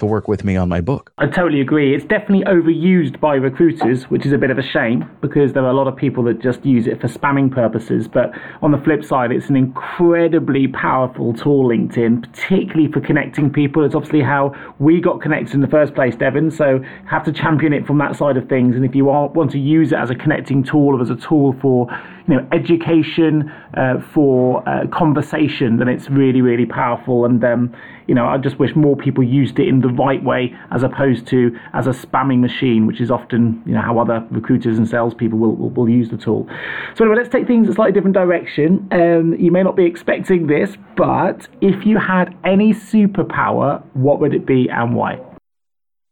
[0.00, 1.12] to work with me on my book.
[1.18, 1.94] I totally agree.
[1.94, 5.70] It's definitely overused by recruiters, which is a bit of a shame because there are
[5.70, 8.08] a lot of people that just use it for spamming purposes.
[8.08, 8.32] But
[8.62, 13.84] on the flip side, it's an incredibly powerful tool, LinkedIn, particularly for connecting people.
[13.84, 16.50] It's obviously how we got connected in the first place, Devin.
[16.50, 18.76] So have to champion it from that side of things.
[18.76, 21.54] And if you want to use it as a connecting tool or as a tool
[21.60, 21.86] for
[22.30, 27.24] you know education uh, for uh, conversation, then it's really really powerful.
[27.24, 27.74] And um,
[28.06, 31.26] you know, I just wish more people used it in the right way as opposed
[31.28, 35.38] to as a spamming machine, which is often you know how other recruiters and salespeople
[35.38, 36.48] will, will, will use the tool.
[36.94, 38.88] So anyway, let's take things a slightly different direction.
[38.92, 44.34] Um, you may not be expecting this, but if you had any superpower, what would
[44.34, 45.20] it be and why?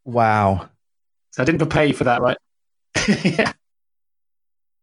[0.04, 0.68] Wow.
[1.32, 2.38] So I didn't prepare you for that, right?
[3.24, 3.52] yeah.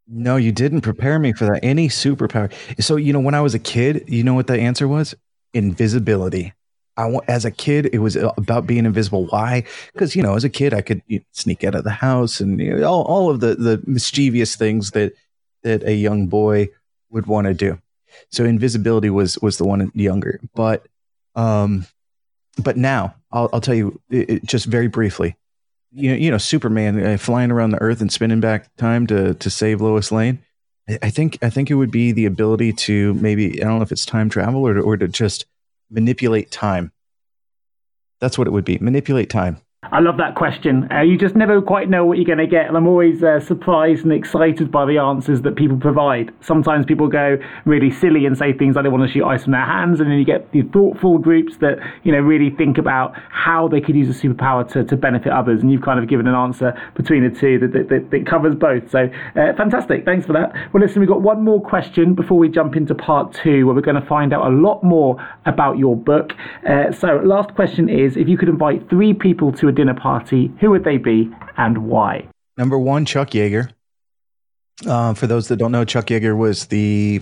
[0.08, 1.60] No, you didn't prepare me for that.
[1.64, 2.54] Any superpower.
[2.82, 5.16] So, you know, when I was a kid, you know what the answer was?
[5.54, 6.54] Invisibility.
[6.98, 9.26] I as a kid, it was about being invisible.
[9.26, 9.64] Why?
[9.94, 12.40] Because, you know, as a kid, I could you know, sneak out of the house
[12.40, 15.14] and you know, all, all of the, the mischievous things that,
[15.64, 16.70] that a young boy
[17.10, 17.80] would want to do.
[18.32, 20.88] So invisibility was, was the one younger, but,
[21.36, 21.86] um,
[22.64, 25.36] but now I'll, I'll tell you it, it, just very briefly,
[25.96, 29.34] you know, you know, Superman uh, flying around the Earth and spinning back time to
[29.36, 30.40] to save Lois Lane.
[31.02, 33.92] I think I think it would be the ability to maybe I don't know if
[33.92, 35.46] it's time travel or or to just
[35.90, 36.92] manipulate time.
[38.20, 38.78] That's what it would be.
[38.78, 39.58] Manipulate time.
[39.92, 40.88] I love that question.
[40.92, 43.40] Uh, you just never quite know what you're going to get, and I'm always uh,
[43.40, 46.34] surprised and excited by the answers that people provide.
[46.42, 49.52] Sometimes people go really silly and say things like they want to shoot ice from
[49.52, 53.14] their hands, and then you get the thoughtful groups that you know really think about
[53.30, 55.62] how they could use a superpower to, to benefit others.
[55.62, 58.56] And you've kind of given an answer between the two that, that, that, that covers
[58.56, 58.90] both.
[58.90, 60.04] So uh, fantastic.
[60.06, 60.54] Thanks for that.
[60.74, 63.82] Well, listen, we've got one more question before we jump into part two, where we're
[63.82, 66.34] going to find out a lot more about your book.
[66.68, 70.52] Uh, so, last question is: if you could invite three people to a dinner party,
[70.60, 72.28] who would they be and why?
[72.58, 73.72] Number one, Chuck Yeager.
[74.86, 77.22] Uh, for those that don't know, Chuck Yeager was the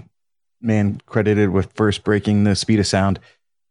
[0.62, 3.20] man credited with first breaking the speed of sound,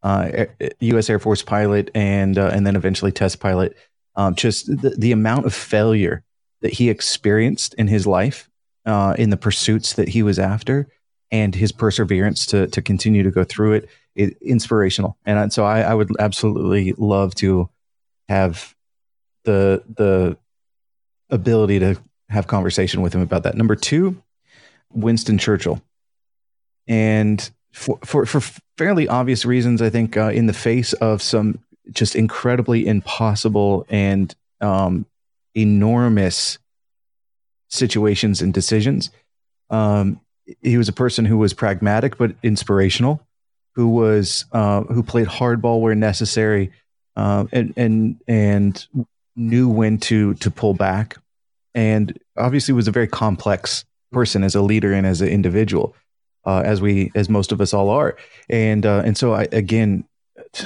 [0.02, 0.46] uh,
[0.80, 1.10] U.S.
[1.10, 3.76] Air Force pilot, and uh, and then eventually test pilot.
[4.14, 6.22] Um, just the, the amount of failure
[6.60, 8.50] that he experienced in his life,
[8.84, 10.86] uh, in the pursuits that he was after,
[11.30, 15.16] and his perseverance to to continue to go through it, it inspirational.
[15.24, 17.68] And so I, I would absolutely love to
[18.32, 18.74] have
[19.44, 20.36] the the
[21.30, 21.96] ability to
[22.28, 23.56] have conversation with him about that.
[23.56, 24.22] Number two,
[24.90, 25.82] Winston Churchill,
[26.86, 28.40] and for for, for
[28.78, 31.58] fairly obvious reasons, I think uh, in the face of some
[31.90, 35.04] just incredibly impossible and um,
[35.54, 36.58] enormous
[37.68, 39.10] situations and decisions.
[39.70, 40.20] Um,
[40.60, 43.26] he was a person who was pragmatic but inspirational,
[43.74, 46.70] who was uh, who played hardball where necessary,
[47.16, 48.86] uh, and and and
[49.36, 51.16] knew when to to pull back,
[51.74, 55.94] and obviously was a very complex person, as a leader, and as an individual,
[56.44, 58.16] uh, as we, as most of us all are.
[58.48, 60.04] And uh, and so I again,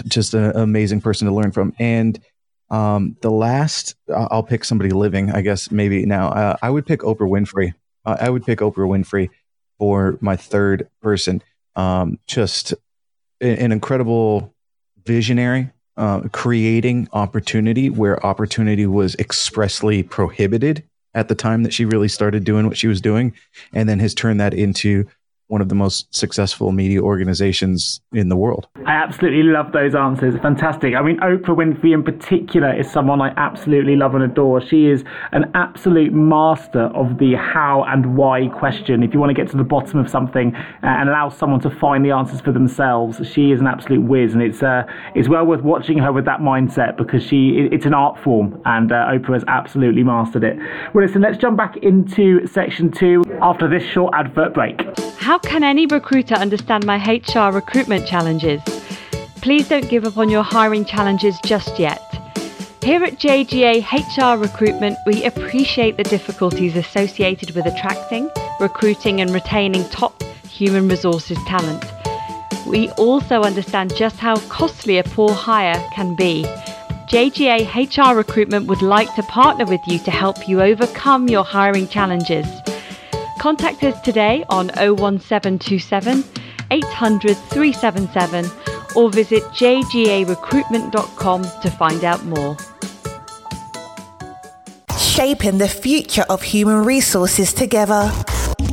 [0.08, 1.72] just an amazing person to learn from.
[1.78, 2.20] And
[2.70, 6.28] um, the last, I'll pick somebody living, I guess maybe now.
[6.28, 7.74] Uh, I would pick Oprah Winfrey.
[8.04, 9.30] Uh, I would pick Oprah Winfrey
[9.78, 11.42] for my third person.
[11.76, 12.74] Um, just
[13.40, 14.54] an incredible
[15.04, 22.08] visionary, uh, creating opportunity where opportunity was expressly prohibited at the time that she really
[22.08, 23.32] started doing what she was doing,
[23.72, 25.06] and then has turned that into
[25.48, 28.66] one of the most successful media organizations in the world.
[28.84, 30.34] I absolutely love those answers.
[30.40, 30.94] Fantastic.
[30.94, 34.60] I mean, Oprah Winfrey in particular is someone I absolutely love and adore.
[34.60, 39.02] She is an absolute master of the how and why question.
[39.02, 41.70] If you want to get to the bottom of something uh, and allow someone to
[41.70, 44.82] find the answers for themselves, she is an absolute whiz, and it's uh,
[45.14, 48.92] it's well worth watching her with that mindset because she it's an art form, and
[48.92, 50.56] uh, Oprah has absolutely mastered it.
[50.92, 54.80] Well, listen, let's jump back into section two after this short advert break.
[55.26, 58.62] How can any recruiter understand my HR recruitment challenges?
[59.42, 62.00] Please don't give up on your hiring challenges just yet.
[62.80, 69.82] Here at JGA HR Recruitment, we appreciate the difficulties associated with attracting, recruiting, and retaining
[69.88, 71.84] top human resources talent.
[72.64, 76.44] We also understand just how costly a poor hire can be.
[77.10, 81.88] JGA HR Recruitment would like to partner with you to help you overcome your hiring
[81.88, 82.46] challenges.
[83.46, 86.24] Contact us today on 01727
[86.72, 88.44] 800 377
[88.96, 92.56] or visit jgarecruitment.com to find out more.
[94.98, 98.10] Shaping the future of human resources together.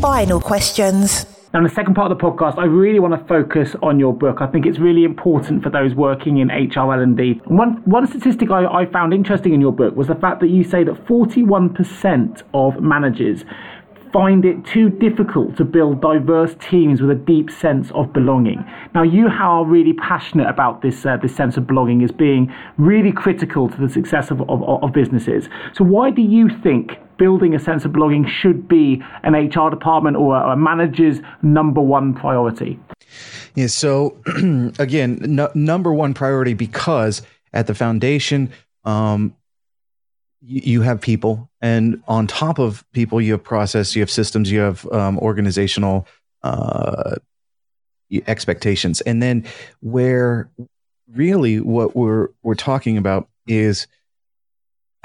[0.02, 1.28] Final questions.
[1.54, 4.12] Now, in the second part of the podcast, I really want to focus on your
[4.12, 4.38] book.
[4.42, 7.42] I think it's really important for those working in HR L&D.
[7.46, 10.64] One, one statistic I, I found interesting in your book was the fact that you
[10.64, 13.44] say that 41% of managers
[14.14, 18.64] find it too difficult to build diverse teams with a deep sense of belonging.
[18.94, 23.12] Now, you are really passionate about this uh, this sense of belonging as being really
[23.12, 25.50] critical to the success of, of, of businesses.
[25.74, 30.16] So, why do you think building a sense of belonging should be an HR department
[30.16, 32.80] or a manager's number one priority?
[33.56, 33.68] Yeah.
[33.68, 34.18] So,
[34.80, 38.52] again, number one priority because at the foundation,
[38.86, 39.36] um,
[40.46, 44.60] you have people and on top of people you have process you have systems you
[44.60, 46.08] have um, organizational
[46.44, 47.16] uh,
[48.28, 49.44] expectations and then
[49.80, 50.50] where
[51.12, 53.88] really what we're we're talking about is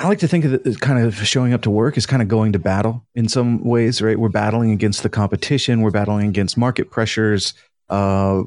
[0.00, 2.22] I like to think of it as kind of showing up to work is kind
[2.22, 4.16] of going to battle in some ways, right?
[4.16, 7.52] We're battling against the competition, we're battling against market pressures,
[7.88, 8.44] uh,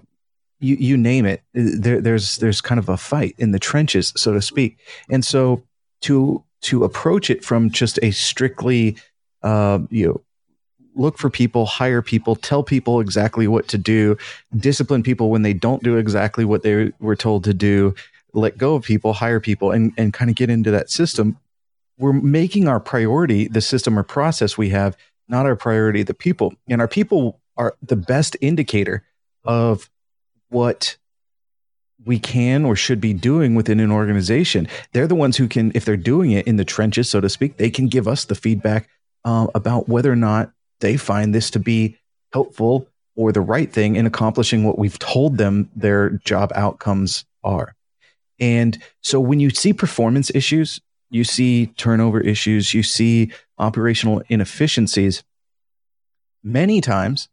[0.62, 1.42] you you name it.
[1.54, 4.78] There, there's there's kind of a fight in the trenches, so to speak.
[5.10, 5.64] And so
[6.02, 8.98] to to approach it from just a strictly,
[9.44, 10.22] uh, you know,
[10.96, 14.18] look for people, hire people, tell people exactly what to do,
[14.56, 17.96] discipline people when they don't do exactly what they were told to do,
[18.34, 21.38] let go of people, hire people, and, and kind of get into that system.
[21.98, 24.98] We're making our priority the system or process we have,
[25.28, 26.54] not our priority the people.
[26.70, 29.04] And our people are the best indicator
[29.44, 29.90] of
[30.50, 30.98] what
[32.06, 34.68] we can or should be doing within an organization.
[34.94, 37.58] They're the ones who can, if they're doing it in the trenches, so to speak,
[37.58, 38.90] they can give us the feedback
[39.24, 41.98] uh, about whether or not they find this to be
[42.34, 47.76] helpful or the right thing in accomplishing what we've told them their job outcomes are.
[48.40, 55.24] And so when you see performance issues, you see turnover issues, you see operational inefficiencies,
[56.44, 57.30] many times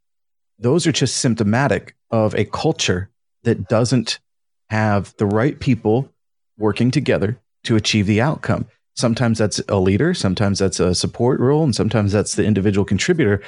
[0.59, 3.09] those are just symptomatic of a culture
[3.45, 4.19] that doesn't
[4.71, 6.11] have the right people
[6.59, 8.67] working together to achieve the outcome.
[8.97, 13.43] Sometimes that's a leader, sometimes that's a support role, and sometimes that's the individual contributor.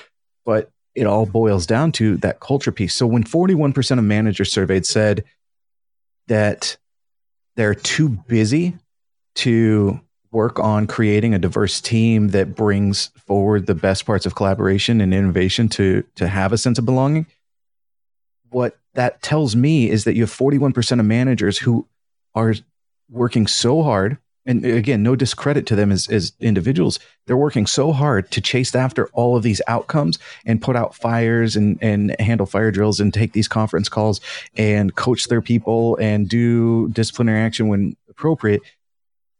[0.44, 2.94] But it all boils down to that culture piece.
[2.94, 5.24] So when 41% of managers surveyed said
[6.28, 6.76] that
[7.56, 8.76] they're too busy
[9.36, 10.00] to
[10.32, 15.12] work on creating a diverse team that brings forward the best parts of collaboration and
[15.12, 17.26] innovation to to have a sense of belonging
[18.50, 21.86] what that tells me is that you have 41% of managers who
[22.34, 22.54] are
[23.08, 27.92] working so hard and again no discredit to them as, as individuals they're working so
[27.92, 32.46] hard to chase after all of these outcomes and put out fires and, and handle
[32.46, 34.20] fire drills and take these conference calls
[34.56, 38.62] and coach their people and do disciplinary action when appropriate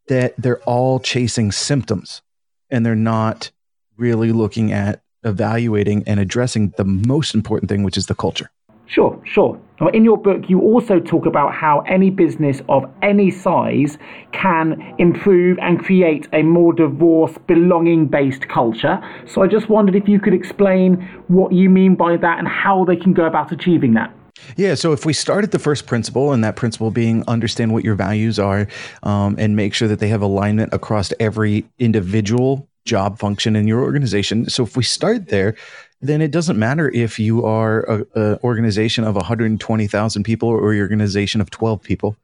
[0.08, 2.22] that they're all chasing symptoms
[2.70, 3.50] and they're not
[3.96, 8.50] really looking at evaluating and addressing the most important thing which is the culture
[8.90, 9.56] Sure, sure.
[9.92, 13.98] In your book, you also talk about how any business of any size
[14.32, 19.00] can improve and create a more diverse, belonging based culture.
[19.26, 20.96] So I just wondered if you could explain
[21.28, 24.12] what you mean by that and how they can go about achieving that.
[24.56, 27.84] Yeah, so if we start at the first principle, and that principle being understand what
[27.84, 28.66] your values are
[29.04, 33.82] um, and make sure that they have alignment across every individual job function in your
[33.82, 34.48] organization.
[34.48, 35.54] So if we start there,
[36.00, 41.40] then it doesn't matter if you are an organization of 120,000 people or your organization
[41.40, 42.16] of 12 people.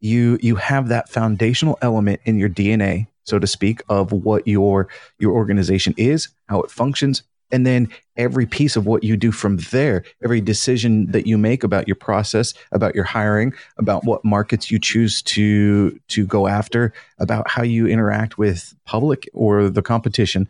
[0.00, 4.88] You you have that foundational element in your DNA, so to speak, of what your
[5.18, 9.56] your organization is, how it functions, and then every piece of what you do from
[9.72, 14.70] there, every decision that you make about your process, about your hiring, about what markets
[14.70, 20.48] you choose to to go after, about how you interact with public or the competition,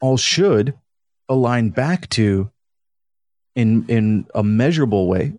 [0.00, 0.74] all should
[1.30, 2.50] align back to
[3.56, 5.32] in in a measurable way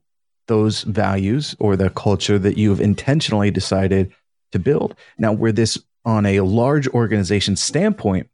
[0.48, 4.12] those values or the culture that you've intentionally decided
[4.52, 4.96] to build.
[5.18, 8.28] Now, where this on a large organization standpoint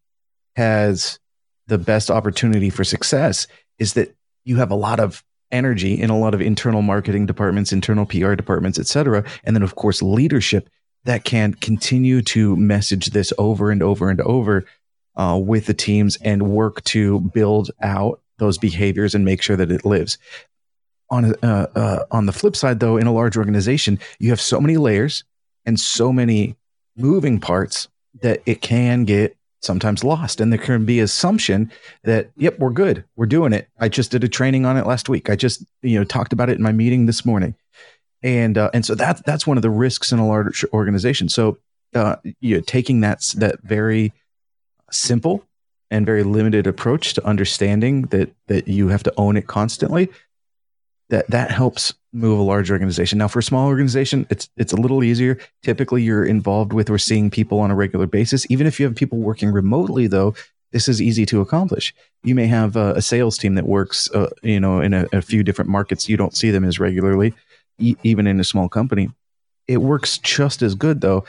[0.55, 1.19] has
[1.67, 3.45] the best opportunity for success
[3.77, 7.71] is that you have a lot of energy in a lot of internal marketing departments,
[7.71, 9.23] internal PR departments, et cetera.
[9.43, 10.69] And then, of course, leadership
[11.03, 14.65] that can continue to message this over and over and over
[15.17, 19.71] uh, with the teams and work to build out those behaviors and make sure that
[19.71, 20.17] it lives.
[21.09, 24.59] On uh, uh, on the flip side, though, in a large organization, you have so
[24.59, 25.23] many layers
[25.65, 26.55] and so many
[26.95, 27.87] moving parts
[28.21, 30.39] that it can get sometimes lost.
[30.39, 31.71] And there can be assumption
[32.03, 33.05] that yep we're good.
[33.15, 33.69] We're doing it.
[33.79, 35.29] I just did a training on it last week.
[35.29, 37.55] I just you know talked about it in my meeting this morning.
[38.21, 41.29] And uh, and so that that's one of the risks in a large organization.
[41.29, 41.57] So
[41.93, 44.11] uh, you know, taking that that very
[44.91, 45.43] simple
[45.89, 50.09] and very limited approach to understanding that that you have to own it constantly
[51.09, 53.19] that that helps move a large organization.
[53.19, 55.37] Now, for a small organization, it's it's a little easier.
[55.63, 58.45] Typically, you're involved with or seeing people on a regular basis.
[58.49, 60.35] Even if you have people working remotely, though,
[60.71, 61.93] this is easy to accomplish.
[62.23, 65.21] You may have a, a sales team that works, uh, you know, in a, a,
[65.21, 66.09] few different markets.
[66.09, 67.33] You don't see them as regularly,
[67.79, 69.09] e- even in a small company.
[69.67, 71.23] It works just as good, though,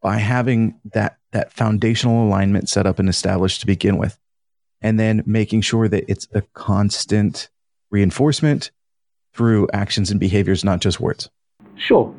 [0.00, 4.18] by having that that foundational alignment set up and established to begin with,
[4.80, 7.50] and then making sure that it's a constant
[7.90, 8.70] reinforcement
[9.34, 11.28] through actions and behaviors, not just words.
[11.76, 12.14] Sure.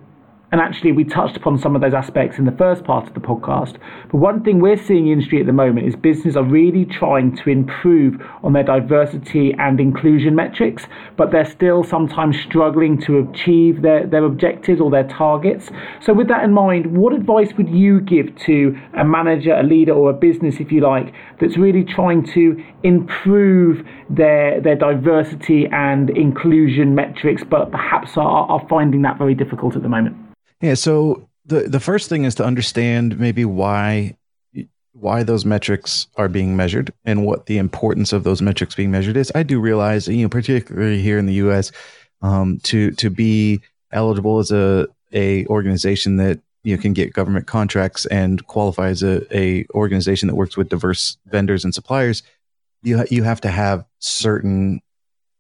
[0.52, 3.20] And actually, we touched upon some of those aspects in the first part of the
[3.20, 3.78] podcast.
[4.12, 6.86] But one thing we're seeing in the industry at the moment is businesses are really
[6.86, 10.86] trying to improve on their diversity and inclusion metrics,
[11.18, 15.72] but they're still sometimes struggling to achieve their, their objectives or their targets.
[16.00, 19.94] So, with that in mind, what advice would you give to a manager, a leader,
[19.94, 26.12] or a business, if you like, that's really trying to improve their, their diversity and
[26.12, 30.16] inclusion metrics, but perhaps are, are finding that very difficult at the moment?
[30.62, 30.74] Yeah.
[30.76, 34.18] So the the first thing is to understand maybe why
[34.94, 39.18] why those metrics are being measured and what the importance of those metrics being measured
[39.18, 39.32] is.
[39.36, 41.72] I do realize, you know, particularly here in the U.S.,
[42.22, 48.06] um, to to be eligible as a a organization that you can get government contracts
[48.08, 52.24] and qualify as a, a organization that works with diverse vendors and suppliers,
[52.82, 54.82] you ha- you have to have certain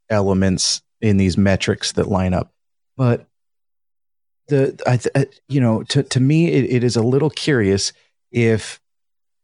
[0.09, 2.53] elements in these metrics that line up.
[2.95, 3.25] But
[4.47, 7.93] the I th- you know to to me it, it is a little curious
[8.31, 8.79] if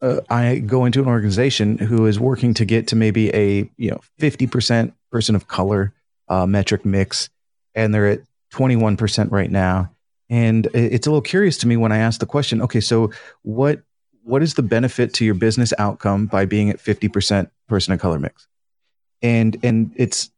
[0.02, 3.92] uh, I go into an organization who is working to get to maybe a you
[3.92, 5.94] know fifty percent person of color
[6.28, 7.30] uh, metric mix,
[7.76, 9.92] and they're at twenty one percent right now,
[10.30, 12.62] and it's a little curious to me when I ask the question.
[12.62, 13.12] Okay, so
[13.44, 13.82] what
[14.24, 18.00] what is the benefit to your business outcome by being at fifty percent person of
[18.00, 18.48] color mix?
[19.22, 20.32] And and it's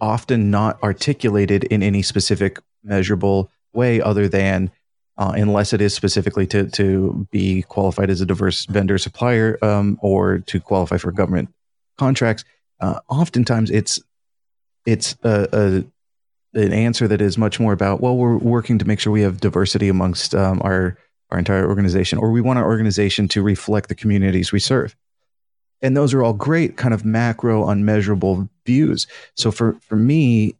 [0.00, 4.70] often not articulated in any specific measurable way other than
[5.18, 9.98] uh, unless it is specifically to to be qualified as a diverse vendor supplier um,
[10.02, 11.48] or to qualify for government
[11.96, 12.44] contracts.
[12.80, 14.00] Uh, oftentimes, it's
[14.84, 15.48] it's a,
[16.54, 19.22] a, an answer that is much more about well, we're working to make sure we
[19.22, 20.98] have diversity amongst um, our
[21.30, 24.94] our entire organization, or we want our organization to reflect the communities we serve.
[25.82, 29.06] And those are all great, kind of macro, unmeasurable views.
[29.34, 30.56] So for for me,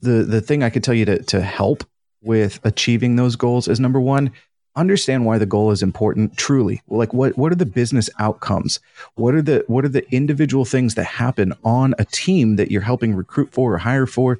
[0.00, 1.84] the the thing I could tell you to to help
[2.22, 4.30] with achieving those goals is number one,
[4.76, 6.82] understand why the goal is important truly.
[6.88, 8.80] Like what what are the business outcomes?
[9.14, 12.82] What are the what are the individual things that happen on a team that you're
[12.82, 14.38] helping recruit for or hire for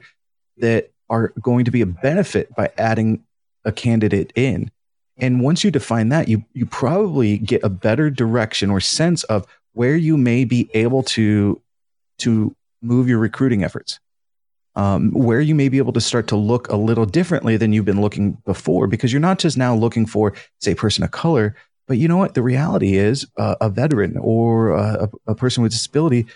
[0.59, 3.25] that are going to be a benefit by adding
[3.65, 4.71] a candidate in?
[5.17, 9.47] And once you define that you you probably get a better direction or sense of
[9.73, 11.61] where you may be able to
[12.19, 13.99] to move your recruiting efforts
[14.77, 17.85] um, where you may be able to start to look a little differently than you've
[17.85, 21.55] been looking before because you're not just now looking for, say, person of color,
[21.89, 22.35] but you know what?
[22.35, 26.27] The reality is uh, a veteran or a, a person with disability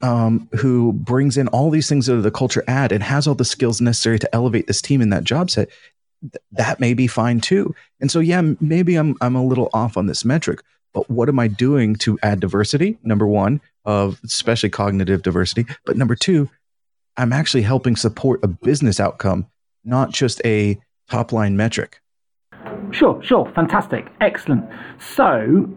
[0.00, 3.44] um, who brings in all these things that the culture add and has all the
[3.44, 5.68] skills necessary to elevate this team in that job set,
[6.20, 7.74] th- that may be fine too.
[8.00, 10.62] And so, yeah, maybe I'm I'm a little off on this metric,
[10.92, 12.98] but what am I doing to add diversity?
[13.02, 16.48] Number one, of especially cognitive diversity, but number two,
[17.16, 19.46] I'm actually helping support a business outcome,
[19.84, 22.00] not just a top line metric.
[22.90, 24.64] Sure, sure, fantastic, excellent.
[24.98, 25.68] So,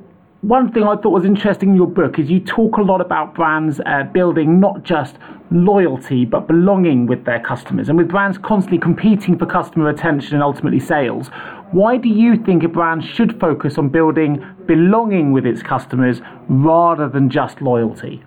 [0.41, 3.35] one thing I thought was interesting in your book is you talk a lot about
[3.35, 5.17] brands uh, building not just
[5.51, 7.89] loyalty but belonging with their customers.
[7.89, 11.27] And with brands constantly competing for customer attention and ultimately sales,
[11.71, 17.09] why do you think a brand should focus on building belonging with its customers rather
[17.09, 18.23] than just loyalty?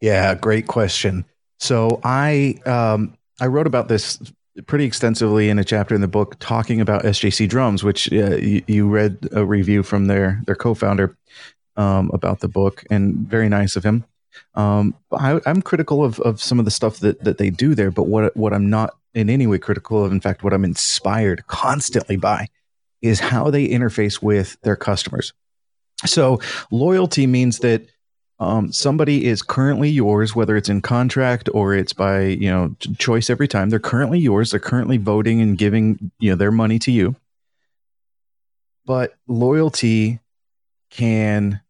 [0.00, 1.24] Yeah, great question.
[1.58, 4.18] So I um, I wrote about this
[4.66, 8.62] pretty extensively in a chapter in the book talking about SJC Drums, which uh, you,
[8.66, 11.16] you, read a review from their their co-founder
[11.76, 14.04] um, about the book, and very nice of him.
[14.54, 17.90] Um, I, am critical of, of some of the stuff that, that they do there,
[17.90, 21.46] but what what I'm not in any way critical of, in fact, what I'm inspired
[21.46, 22.48] constantly by,
[23.02, 25.32] is how they interface with their customers.
[26.06, 26.40] So
[26.70, 27.86] loyalty means that
[28.40, 33.30] um, somebody is currently yours, whether it's in contract or it's by you know choice
[33.30, 33.70] every time.
[33.70, 34.50] They're currently yours.
[34.50, 37.16] They're currently voting and giving you know their money to you.
[38.86, 40.20] But loyalty
[40.90, 41.60] can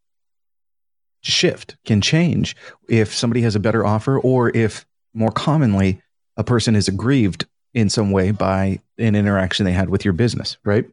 [1.23, 2.55] shift, can change
[2.89, 6.03] if somebody has a better offer, or if more commonly
[6.37, 10.59] a person is aggrieved in some way by an interaction they had with your business,
[10.65, 10.85] right?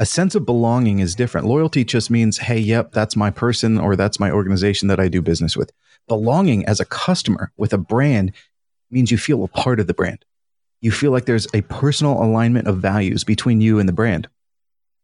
[0.00, 1.46] A sense of belonging is different.
[1.46, 5.20] Loyalty just means, hey, yep, that's my person or that's my organization that I do
[5.20, 5.70] business with.
[6.08, 8.32] Belonging as a customer with a brand
[8.90, 10.24] means you feel a part of the brand.
[10.80, 14.26] You feel like there's a personal alignment of values between you and the brand.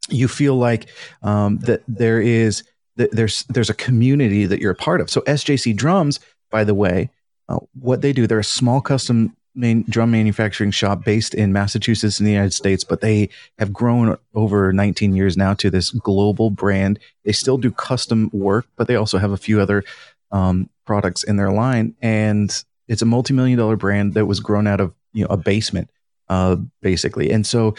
[0.09, 0.88] You feel like
[1.22, 2.62] um, that there is
[2.97, 5.11] that there's there's a community that you're a part of.
[5.11, 6.20] So SJC Drums,
[6.51, 7.11] by the way,
[7.51, 12.20] uh, what they do, they're a small custom main drum manufacturing shop based in Massachusetts
[12.20, 13.28] in the United States, but they
[13.59, 16.98] have grown over 19 years now to this global brand.
[17.24, 19.82] They still do custom work, but they also have a few other
[20.30, 22.52] um, products in their line, and
[22.88, 25.90] it's a multi-million dollar brand that was grown out of you know a basement,
[26.28, 27.30] uh, basically.
[27.30, 27.74] And so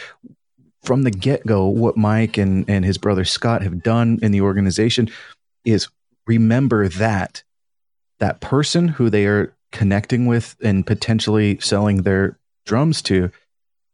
[0.84, 5.10] from the get-go, what Mike and and his brother Scott have done in the organization
[5.64, 5.88] is
[6.26, 7.44] remember that
[8.20, 13.32] that person who they are connecting with and potentially selling their drums to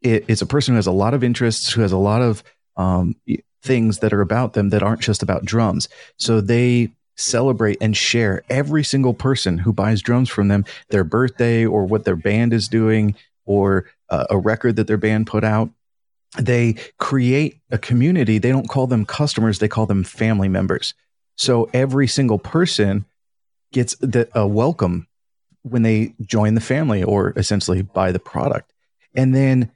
[0.01, 2.41] it is a person who has a lot of interests, who has a lot of
[2.77, 3.15] um,
[3.61, 5.87] things that are about them that aren't just about drums.
[6.17, 11.65] So they celebrate and share every single person who buys drums from them, their birthday
[11.65, 13.15] or what their band is doing
[13.45, 15.69] or uh, a record that their band put out.
[16.37, 18.39] They create a community.
[18.39, 20.93] They don't call them customers, they call them family members.
[21.37, 23.05] So every single person
[23.71, 25.07] gets the, a welcome
[25.63, 28.71] when they join the family or essentially buy the product.
[29.15, 29.71] And then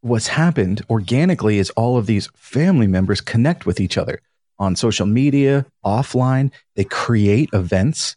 [0.00, 4.20] what's happened organically is all of these family members connect with each other
[4.58, 6.50] on social media, offline.
[6.76, 8.16] They create events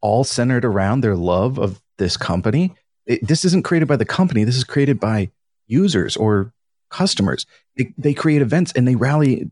[0.00, 2.74] all centered around their love of this company.
[3.06, 5.30] It, this isn't created by the company, this is created by
[5.66, 6.52] users or
[6.90, 7.46] customers.
[7.76, 9.50] They, they create events and they rally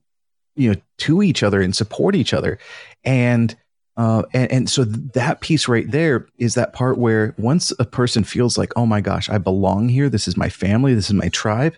[0.57, 2.59] you know to each other and support each other
[3.05, 3.57] and
[4.01, 8.25] uh, and, and so that piece right there is that part where once a person
[8.25, 10.09] feels like, oh my gosh, I belong here.
[10.09, 10.95] This is my family.
[10.95, 11.77] This is my tribe.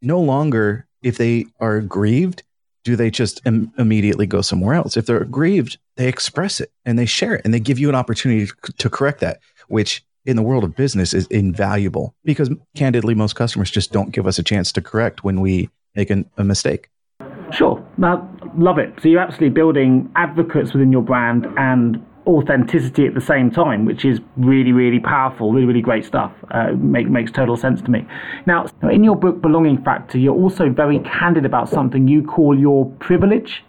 [0.00, 2.44] No longer, if they are grieved,
[2.84, 4.96] do they just Im- immediately go somewhere else?
[4.96, 7.96] If they're grieved, they express it and they share it and they give you an
[7.96, 8.48] opportunity
[8.78, 13.72] to, correct that, which in the world of business is invaluable because candidly, most customers
[13.72, 16.90] just don't give us a chance to correct when we make an, a mistake.
[17.52, 17.84] Sure.
[17.98, 18.94] Now, love it.
[19.02, 24.04] So you're absolutely building advocates within your brand and authenticity at the same time, which
[24.04, 26.32] is really, really powerful, really, really great stuff.
[26.50, 28.06] Uh, make, makes total sense to me.
[28.46, 32.86] Now, in your book, Belonging Factor, you're also very candid about something you call your
[33.00, 33.64] privilege.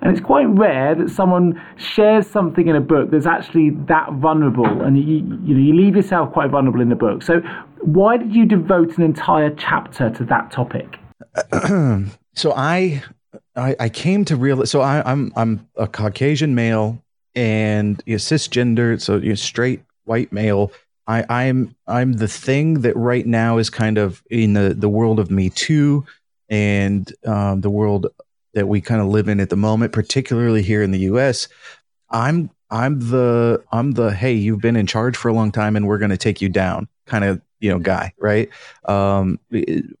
[0.00, 4.82] And it's quite rare that someone shares something in a book that's actually that vulnerable,
[4.82, 7.22] and you, you know you leave yourself quite vulnerable in the book.
[7.22, 7.40] So,
[7.80, 10.98] why did you devote an entire chapter to that topic?
[12.34, 13.02] so I,
[13.56, 14.70] I, I came to realize.
[14.70, 17.02] So I, I'm I'm a Caucasian male
[17.34, 20.72] and you know, cisgender, so you know, straight white male.
[21.06, 25.20] I, I'm I'm the thing that right now is kind of in the the world
[25.20, 26.04] of Me Too
[26.48, 28.06] and um, the world
[28.54, 31.48] that we kind of live in at the moment, particularly here in the U.S.
[32.10, 35.86] I'm I'm the I'm the hey, you've been in charge for a long time and
[35.86, 38.50] we're going to take you down kind of you know guy, right?
[38.84, 39.40] Um,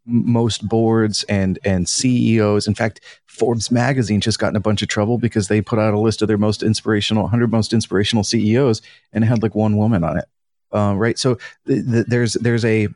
[0.04, 4.88] most boards and and CEOs, in fact, Forbes magazine just got in a bunch of
[4.88, 8.82] trouble because they put out a list of their most inspirational 100 most inspirational CEOs
[9.14, 10.26] and had like one woman on it,
[10.74, 11.18] uh, right?
[11.18, 12.88] So th- th- there's there's a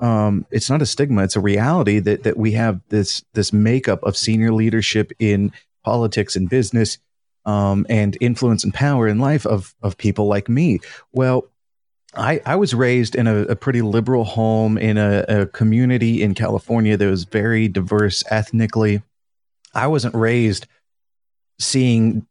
[0.00, 4.02] um, it's not a stigma; it's a reality that that we have this this makeup
[4.02, 5.50] of senior leadership in
[5.82, 6.98] politics and business
[7.46, 10.80] um, and influence and power in life of of people like me.
[11.12, 11.48] Well,
[12.16, 16.34] I, I was raised in a, a pretty liberal home in a, a, community in
[16.34, 19.02] California that was very diverse ethnically.
[19.74, 20.66] I wasn't raised
[21.58, 22.26] seeing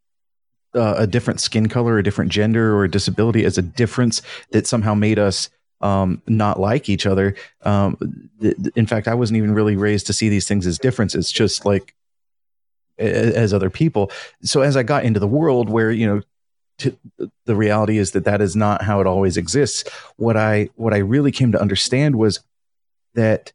[0.74, 4.66] uh, a different skin color, a different gender, or a disability as a difference that
[4.66, 7.34] somehow made us um, not like each other.
[7.62, 11.30] Um, th- in fact, I wasn't even really raised to see these things as differences,
[11.30, 11.94] just like
[12.98, 14.10] as other people.
[14.42, 16.22] So as I got into the world where, you know,
[16.78, 16.96] to,
[17.46, 19.84] the reality is that that is not how it always exists.
[20.16, 22.40] What I, what I really came to understand was
[23.14, 23.52] that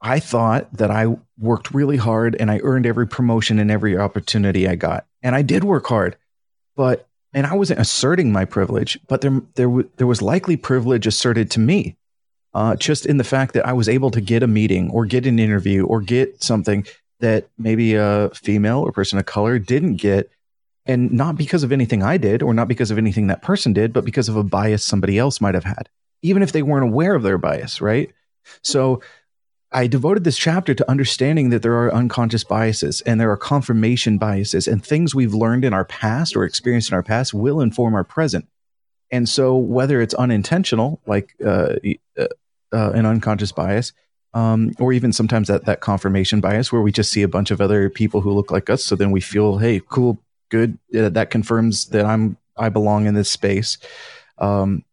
[0.00, 4.68] I thought that I worked really hard and I earned every promotion and every opportunity
[4.68, 5.06] I got.
[5.22, 6.16] And I did work hard,
[6.76, 11.06] but, and I wasn't asserting my privilege, but there, there, w- there was likely privilege
[11.06, 11.96] asserted to me.
[12.54, 15.26] Uh, just in the fact that I was able to get a meeting or get
[15.26, 16.86] an interview or get something
[17.20, 20.30] that maybe a female or person of color didn't get.
[20.86, 23.92] And not because of anything I did or not because of anything that person did,
[23.92, 25.88] but because of a bias somebody else might have had,
[26.22, 28.12] even if they weren't aware of their bias, right?
[28.62, 29.00] So
[29.72, 34.16] I devoted this chapter to understanding that there are unconscious biases and there are confirmation
[34.16, 37.94] biases and things we've learned in our past or experienced in our past will inform
[37.94, 38.46] our present.
[39.10, 41.76] And so, whether it's unintentional, like uh,
[42.18, 42.26] uh,
[42.72, 43.92] uh, an unconscious bias,
[44.34, 47.60] um, or even sometimes that that confirmation bias where we just see a bunch of
[47.60, 50.20] other people who look like us, so then we feel, hey, cool,
[50.50, 53.78] good, that confirms that I'm I belong in this space.
[54.38, 54.84] Um,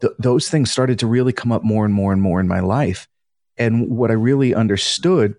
[0.00, 2.60] th- those things started to really come up more and more and more in my
[2.60, 3.08] life,
[3.56, 5.36] and what I really understood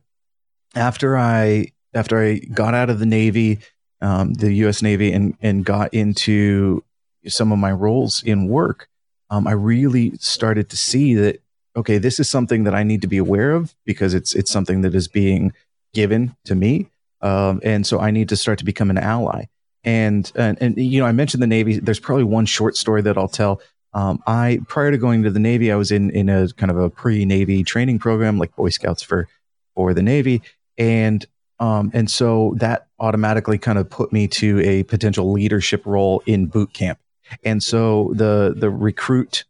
[0.76, 3.59] after I after I got out of the Navy,
[4.01, 4.82] um, the U.S.
[4.82, 6.84] Navy, and and got into
[7.28, 8.88] some of my roles in work,
[9.30, 11.41] um, I really started to see that
[11.76, 14.82] okay, this is something that I need to be aware of because it's it's something
[14.82, 15.53] that is being
[15.93, 16.89] given to me,
[17.22, 19.45] um, and so I need to start to become an ally.
[19.84, 21.80] And, and and you know, I mentioned the Navy.
[21.80, 23.61] There's probably one short story that I'll tell.
[23.93, 26.77] Um, I prior to going to the Navy, I was in in a kind of
[26.77, 29.27] a pre-Navy training program, like Boy Scouts for
[29.75, 30.41] for the Navy,
[30.77, 31.25] and
[31.59, 36.45] um, and so that automatically kind of put me to a potential leadership role in
[36.45, 36.99] boot camp.
[37.43, 39.45] And so the the recruit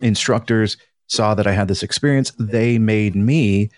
[0.00, 0.76] instructors
[1.06, 3.70] saw that I had this experience, they made me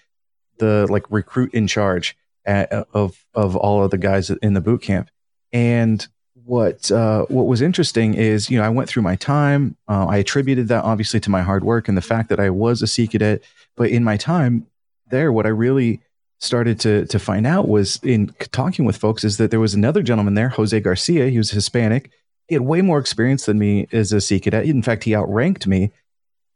[0.59, 4.83] the like recruit in charge at, of of all of the guys in the boot
[4.83, 5.11] camp.
[5.55, 9.77] And what uh, what was interesting is, you know, I went through my time.
[9.89, 12.83] Uh, I attributed that obviously to my hard work and the fact that I was
[12.83, 13.43] a Sea Cadet.
[13.77, 14.67] But in my time
[15.09, 16.03] there, what I really
[16.41, 20.03] started to to find out was in talking with folks is that there was another
[20.03, 21.29] gentleman there, Jose Garcia.
[21.29, 22.11] He was Hispanic.
[22.49, 24.67] He had way more experience than me as a Sea Cadet.
[24.67, 25.93] In fact, he outranked me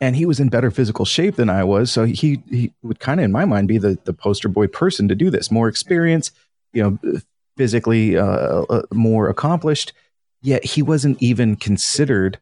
[0.01, 1.90] and he was in better physical shape than I was.
[1.90, 5.09] So he he would kind of, in my mind, be the the poster boy person
[5.09, 5.51] to do this.
[5.51, 6.32] More experience,
[6.72, 7.20] you know,
[7.59, 9.92] physically uh, uh, more accomplished.
[10.40, 12.38] Yet he wasn't even considered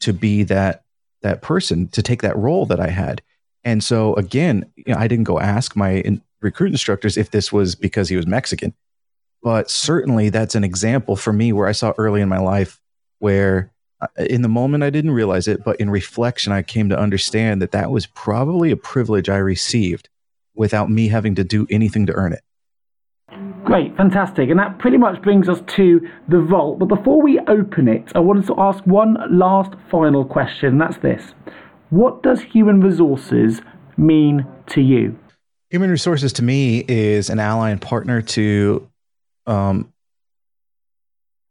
[0.00, 0.84] to be that
[1.22, 3.20] that person to take that role that I had.
[3.64, 7.52] And so again, you know, I didn't go ask my in, recruit instructors if this
[7.52, 8.72] was because he was Mexican,
[9.42, 12.80] but certainly that's an example for me where I saw early in my life
[13.18, 13.70] where
[14.16, 17.72] in the moment I didn't realize it, but in reflection, I came to understand that
[17.72, 20.08] that was probably a privilege I received
[20.54, 22.40] without me having to do anything to earn it.
[23.64, 24.50] Great, fantastic.
[24.50, 26.78] And that pretty much brings us to the vault.
[26.78, 30.78] But before we open it, I wanted to ask one last final question.
[30.78, 31.34] That's this
[31.90, 33.60] What does human resources
[33.96, 35.18] mean to you?
[35.70, 38.88] Human resources to me is an ally and partner to
[39.46, 39.92] um,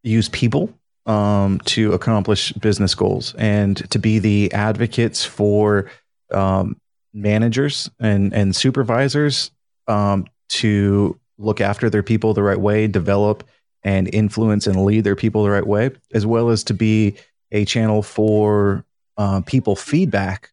[0.04, 0.74] use people
[1.06, 5.90] um, to accomplish business goals and to be the advocates for
[6.32, 6.76] um,
[7.14, 9.52] managers and and supervisors
[9.88, 13.44] um, to look after their people the right way, develop
[13.84, 17.16] and influence and lead their people the right way, as well as to be
[17.52, 18.86] a channel for
[19.18, 20.52] uh, people feedback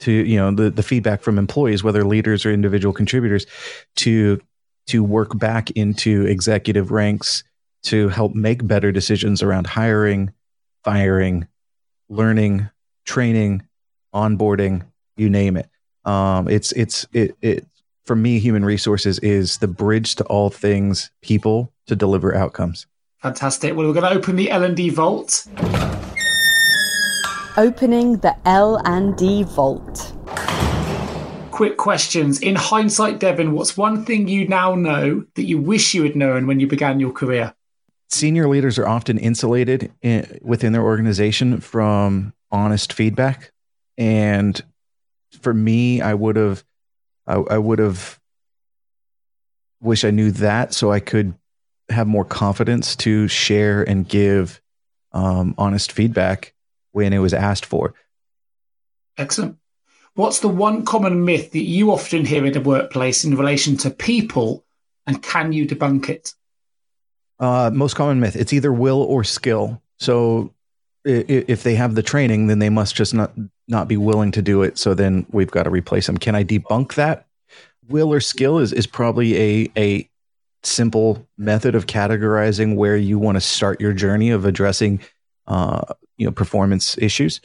[0.00, 3.46] to you know the the feedback from employees, whether leaders or individual contributors,
[3.96, 4.40] to
[4.86, 7.44] to work back into executive ranks
[7.84, 10.32] to help make better decisions around hiring,
[10.84, 11.46] firing,
[12.08, 12.68] learning,
[13.04, 13.62] training,
[14.14, 14.84] onboarding,
[15.16, 15.68] you name it.
[16.04, 17.66] Um, it's it's it it
[18.04, 22.86] for me, human resources is the bridge to all things people to deliver outcomes.
[23.20, 23.76] Fantastic.
[23.76, 25.46] Well, we're going to open the L&D vault.
[27.56, 30.12] Opening the L&D vault.
[31.52, 32.40] Quick questions.
[32.40, 36.46] In hindsight, Devin, what's one thing you now know that you wish you had known
[36.46, 37.54] when you began your career?
[38.08, 43.52] Senior leaders are often insulated in, within their organization from honest feedback.
[43.96, 44.60] And
[45.40, 46.64] for me, I would have,
[47.26, 48.18] I, I would have
[49.80, 51.34] wish I knew that so I could
[51.88, 54.60] have more confidence to share and give
[55.12, 56.54] um, honest feedback
[56.92, 57.94] when it was asked for.
[59.18, 59.58] Excellent.
[60.14, 63.90] What's the one common myth that you often hear in the workplace in relation to
[63.90, 64.64] people,
[65.06, 66.34] and can you debunk it?
[67.38, 69.82] Uh, most common myth: it's either will or skill.
[69.98, 70.52] So
[71.04, 73.32] if they have the training, then they must just not
[73.68, 74.78] not be willing to do it.
[74.78, 76.18] So then we've got to replace them.
[76.18, 77.26] Can I debunk that?
[77.88, 80.08] Will or skill is is probably a a
[80.62, 85.00] simple method of categorizing where you want to start your journey of addressing
[85.46, 85.82] uh,
[86.16, 87.40] you know performance issues.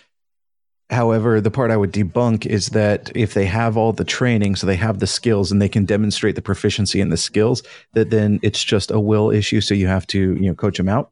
[0.90, 4.66] However, the part I would debunk is that if they have all the training, so
[4.66, 7.62] they have the skills and they can demonstrate the proficiency in the skills,
[7.94, 9.60] that then it's just a will issue.
[9.60, 11.12] So you have to, you know, coach them out.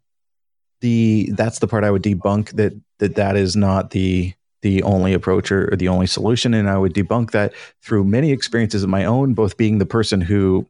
[0.79, 5.13] The that's the part I would debunk that that that is not the the only
[5.13, 6.53] approach or, or the only solution.
[6.53, 10.21] And I would debunk that through many experiences of my own, both being the person
[10.21, 10.67] who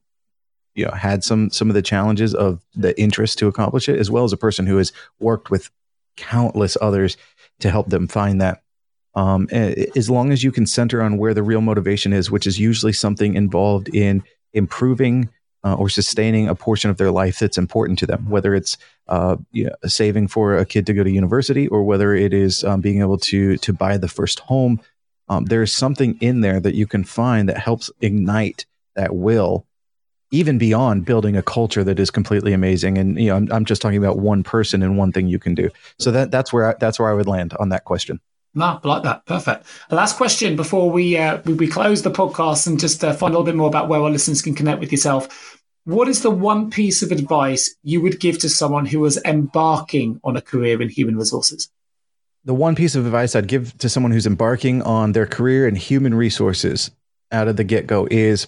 [0.76, 4.12] you know had some some of the challenges of the interest to accomplish it as
[4.12, 5.72] well as a person who has worked with
[6.18, 7.18] countless others
[7.60, 8.62] to help them find that
[9.16, 9.48] um,
[9.96, 12.94] as long as you can center on where the real motivation is which is usually
[12.94, 14.24] something involved in
[14.54, 15.30] improving
[15.66, 19.36] uh, or sustaining a portion of their life that's important to them whether it's uh,
[19.52, 22.80] you know, saving for a kid to go to university or whether it is um,
[22.80, 24.80] being able to to buy the first home
[25.28, 29.66] um, there's something in there that you can find that helps ignite that will
[30.32, 32.98] even beyond building a culture that is completely amazing.
[32.98, 35.56] And you know, I'm, I'm just talking about one person and one thing you can
[35.56, 35.70] do.
[36.00, 38.20] So that that's where I, that's where I would land on that question.
[38.56, 39.26] No, I like that.
[39.26, 39.66] Perfect.
[39.92, 43.38] Last question before we uh, we, we, close the podcast and just uh, find a
[43.38, 45.60] little bit more about where our listeners can connect with yourself.
[45.84, 50.22] What is the one piece of advice you would give to someone who was embarking
[50.24, 51.70] on a career in human resources?
[52.46, 55.76] The one piece of advice I'd give to someone who's embarking on their career in
[55.76, 56.92] human resources
[57.32, 58.48] out of the get go is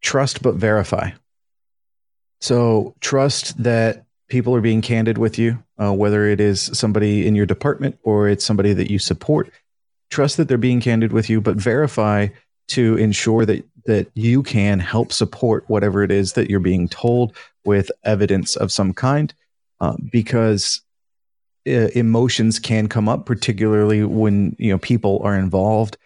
[0.00, 1.12] trust but verify.
[2.40, 7.34] So trust that people are being candid with you, uh, whether it is somebody in
[7.34, 9.52] your department or it's somebody that you support.
[10.10, 12.28] Trust that they're being candid with you, but verify
[12.68, 17.34] to ensure that that you can help support whatever it is that you're being told
[17.64, 19.32] with evidence of some kind,
[19.80, 20.82] uh, because
[21.66, 25.96] uh, emotions can come up, particularly when you know people are involved.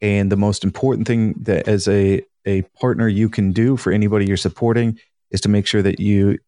[0.00, 4.26] And the most important thing that as a a partner you can do for anybody
[4.26, 4.98] you're supporting
[5.30, 6.38] is to make sure that you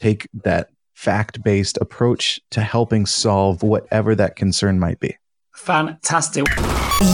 [0.00, 5.16] take that fact based approach to helping solve whatever that concern might be.
[5.54, 6.46] Fantastic.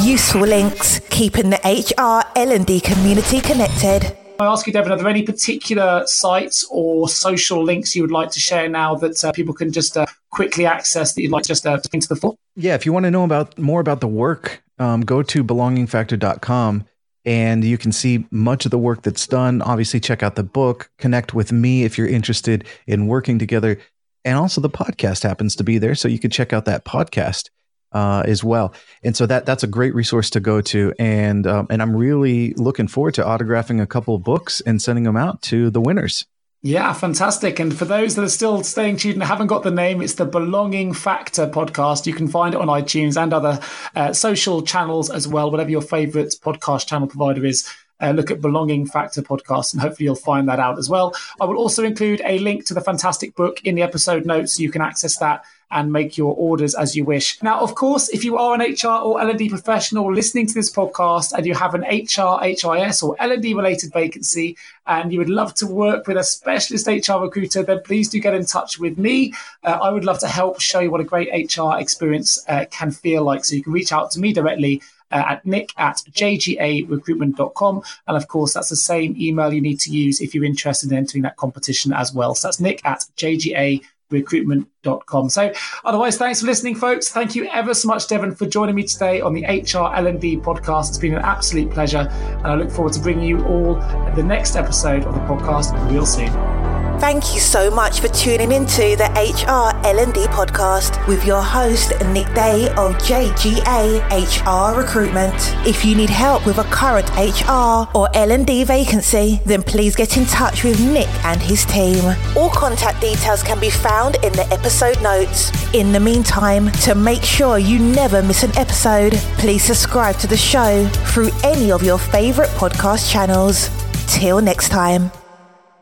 [0.02, 4.16] Useful links, keeping the HR L&D community connected.
[4.40, 8.30] I ask you, Devin, are there any particular sites or social links you would like
[8.30, 11.66] to share now that uh, people can just uh, quickly access that you'd like just
[11.66, 12.36] uh, to into the fore?
[12.54, 16.84] Yeah, if you want to know about more about the work, um, go to belongingfactor.com
[17.28, 19.60] and you can see much of the work that's done.
[19.60, 23.78] Obviously, check out the book, connect with me if you're interested in working together.
[24.24, 27.50] And also, the podcast happens to be there, so you can check out that podcast
[27.92, 28.72] uh, as well.
[29.02, 30.94] And so that that's a great resource to go to.
[30.98, 35.18] And um, and I'm really looking forward to autographing a couple books and sending them
[35.18, 36.24] out to the winners.
[36.62, 37.60] Yeah, fantastic.
[37.60, 40.24] And for those that are still staying tuned and haven't got the name, it's the
[40.24, 42.04] Belonging Factor podcast.
[42.04, 43.60] You can find it on iTunes and other
[43.94, 47.68] uh, social channels as well, whatever your favorite podcast channel provider is.
[48.00, 51.14] Uh, look at Belonging Factor podcast, and hopefully you'll find that out as well.
[51.40, 54.62] I will also include a link to the fantastic book in the episode notes so
[54.62, 57.42] you can access that and make your orders as you wish.
[57.42, 61.32] Now, of course, if you are an HR or L&D professional listening to this podcast
[61.32, 64.56] and you have an HR, HIS or L&D related vacancy
[64.86, 68.34] and you would love to work with a specialist HR recruiter, then please do get
[68.34, 69.34] in touch with me.
[69.62, 72.90] Uh, I would love to help show you what a great HR experience uh, can
[72.90, 73.44] feel like.
[73.44, 77.82] So you can reach out to me directly uh, at nick at jgarecruitment.com.
[78.06, 80.98] And of course, that's the same email you need to use if you're interested in
[80.98, 82.34] entering that competition as well.
[82.34, 85.28] So that's nick at jga recruitment.com.
[85.30, 85.52] So
[85.84, 87.10] otherwise, thanks for listening, folks.
[87.10, 90.88] Thank you ever so much, Devin, for joining me today on the HR L&D podcast.
[90.88, 92.08] It's been an absolute pleasure.
[92.10, 93.74] And I look forward to bringing you all
[94.14, 96.67] the next episode of the podcast real soon.
[97.00, 102.26] Thank you so much for tuning into the HR L&D podcast with your host Nick
[102.34, 105.32] Day of JGA HR Recruitment.
[105.64, 110.26] If you need help with a current HR or L&D vacancy, then please get in
[110.26, 112.04] touch with Nick and his team.
[112.36, 115.52] All contact details can be found in the episode notes.
[115.74, 120.36] In the meantime, to make sure you never miss an episode, please subscribe to the
[120.36, 123.70] show through any of your favorite podcast channels.
[124.08, 125.12] Till next time.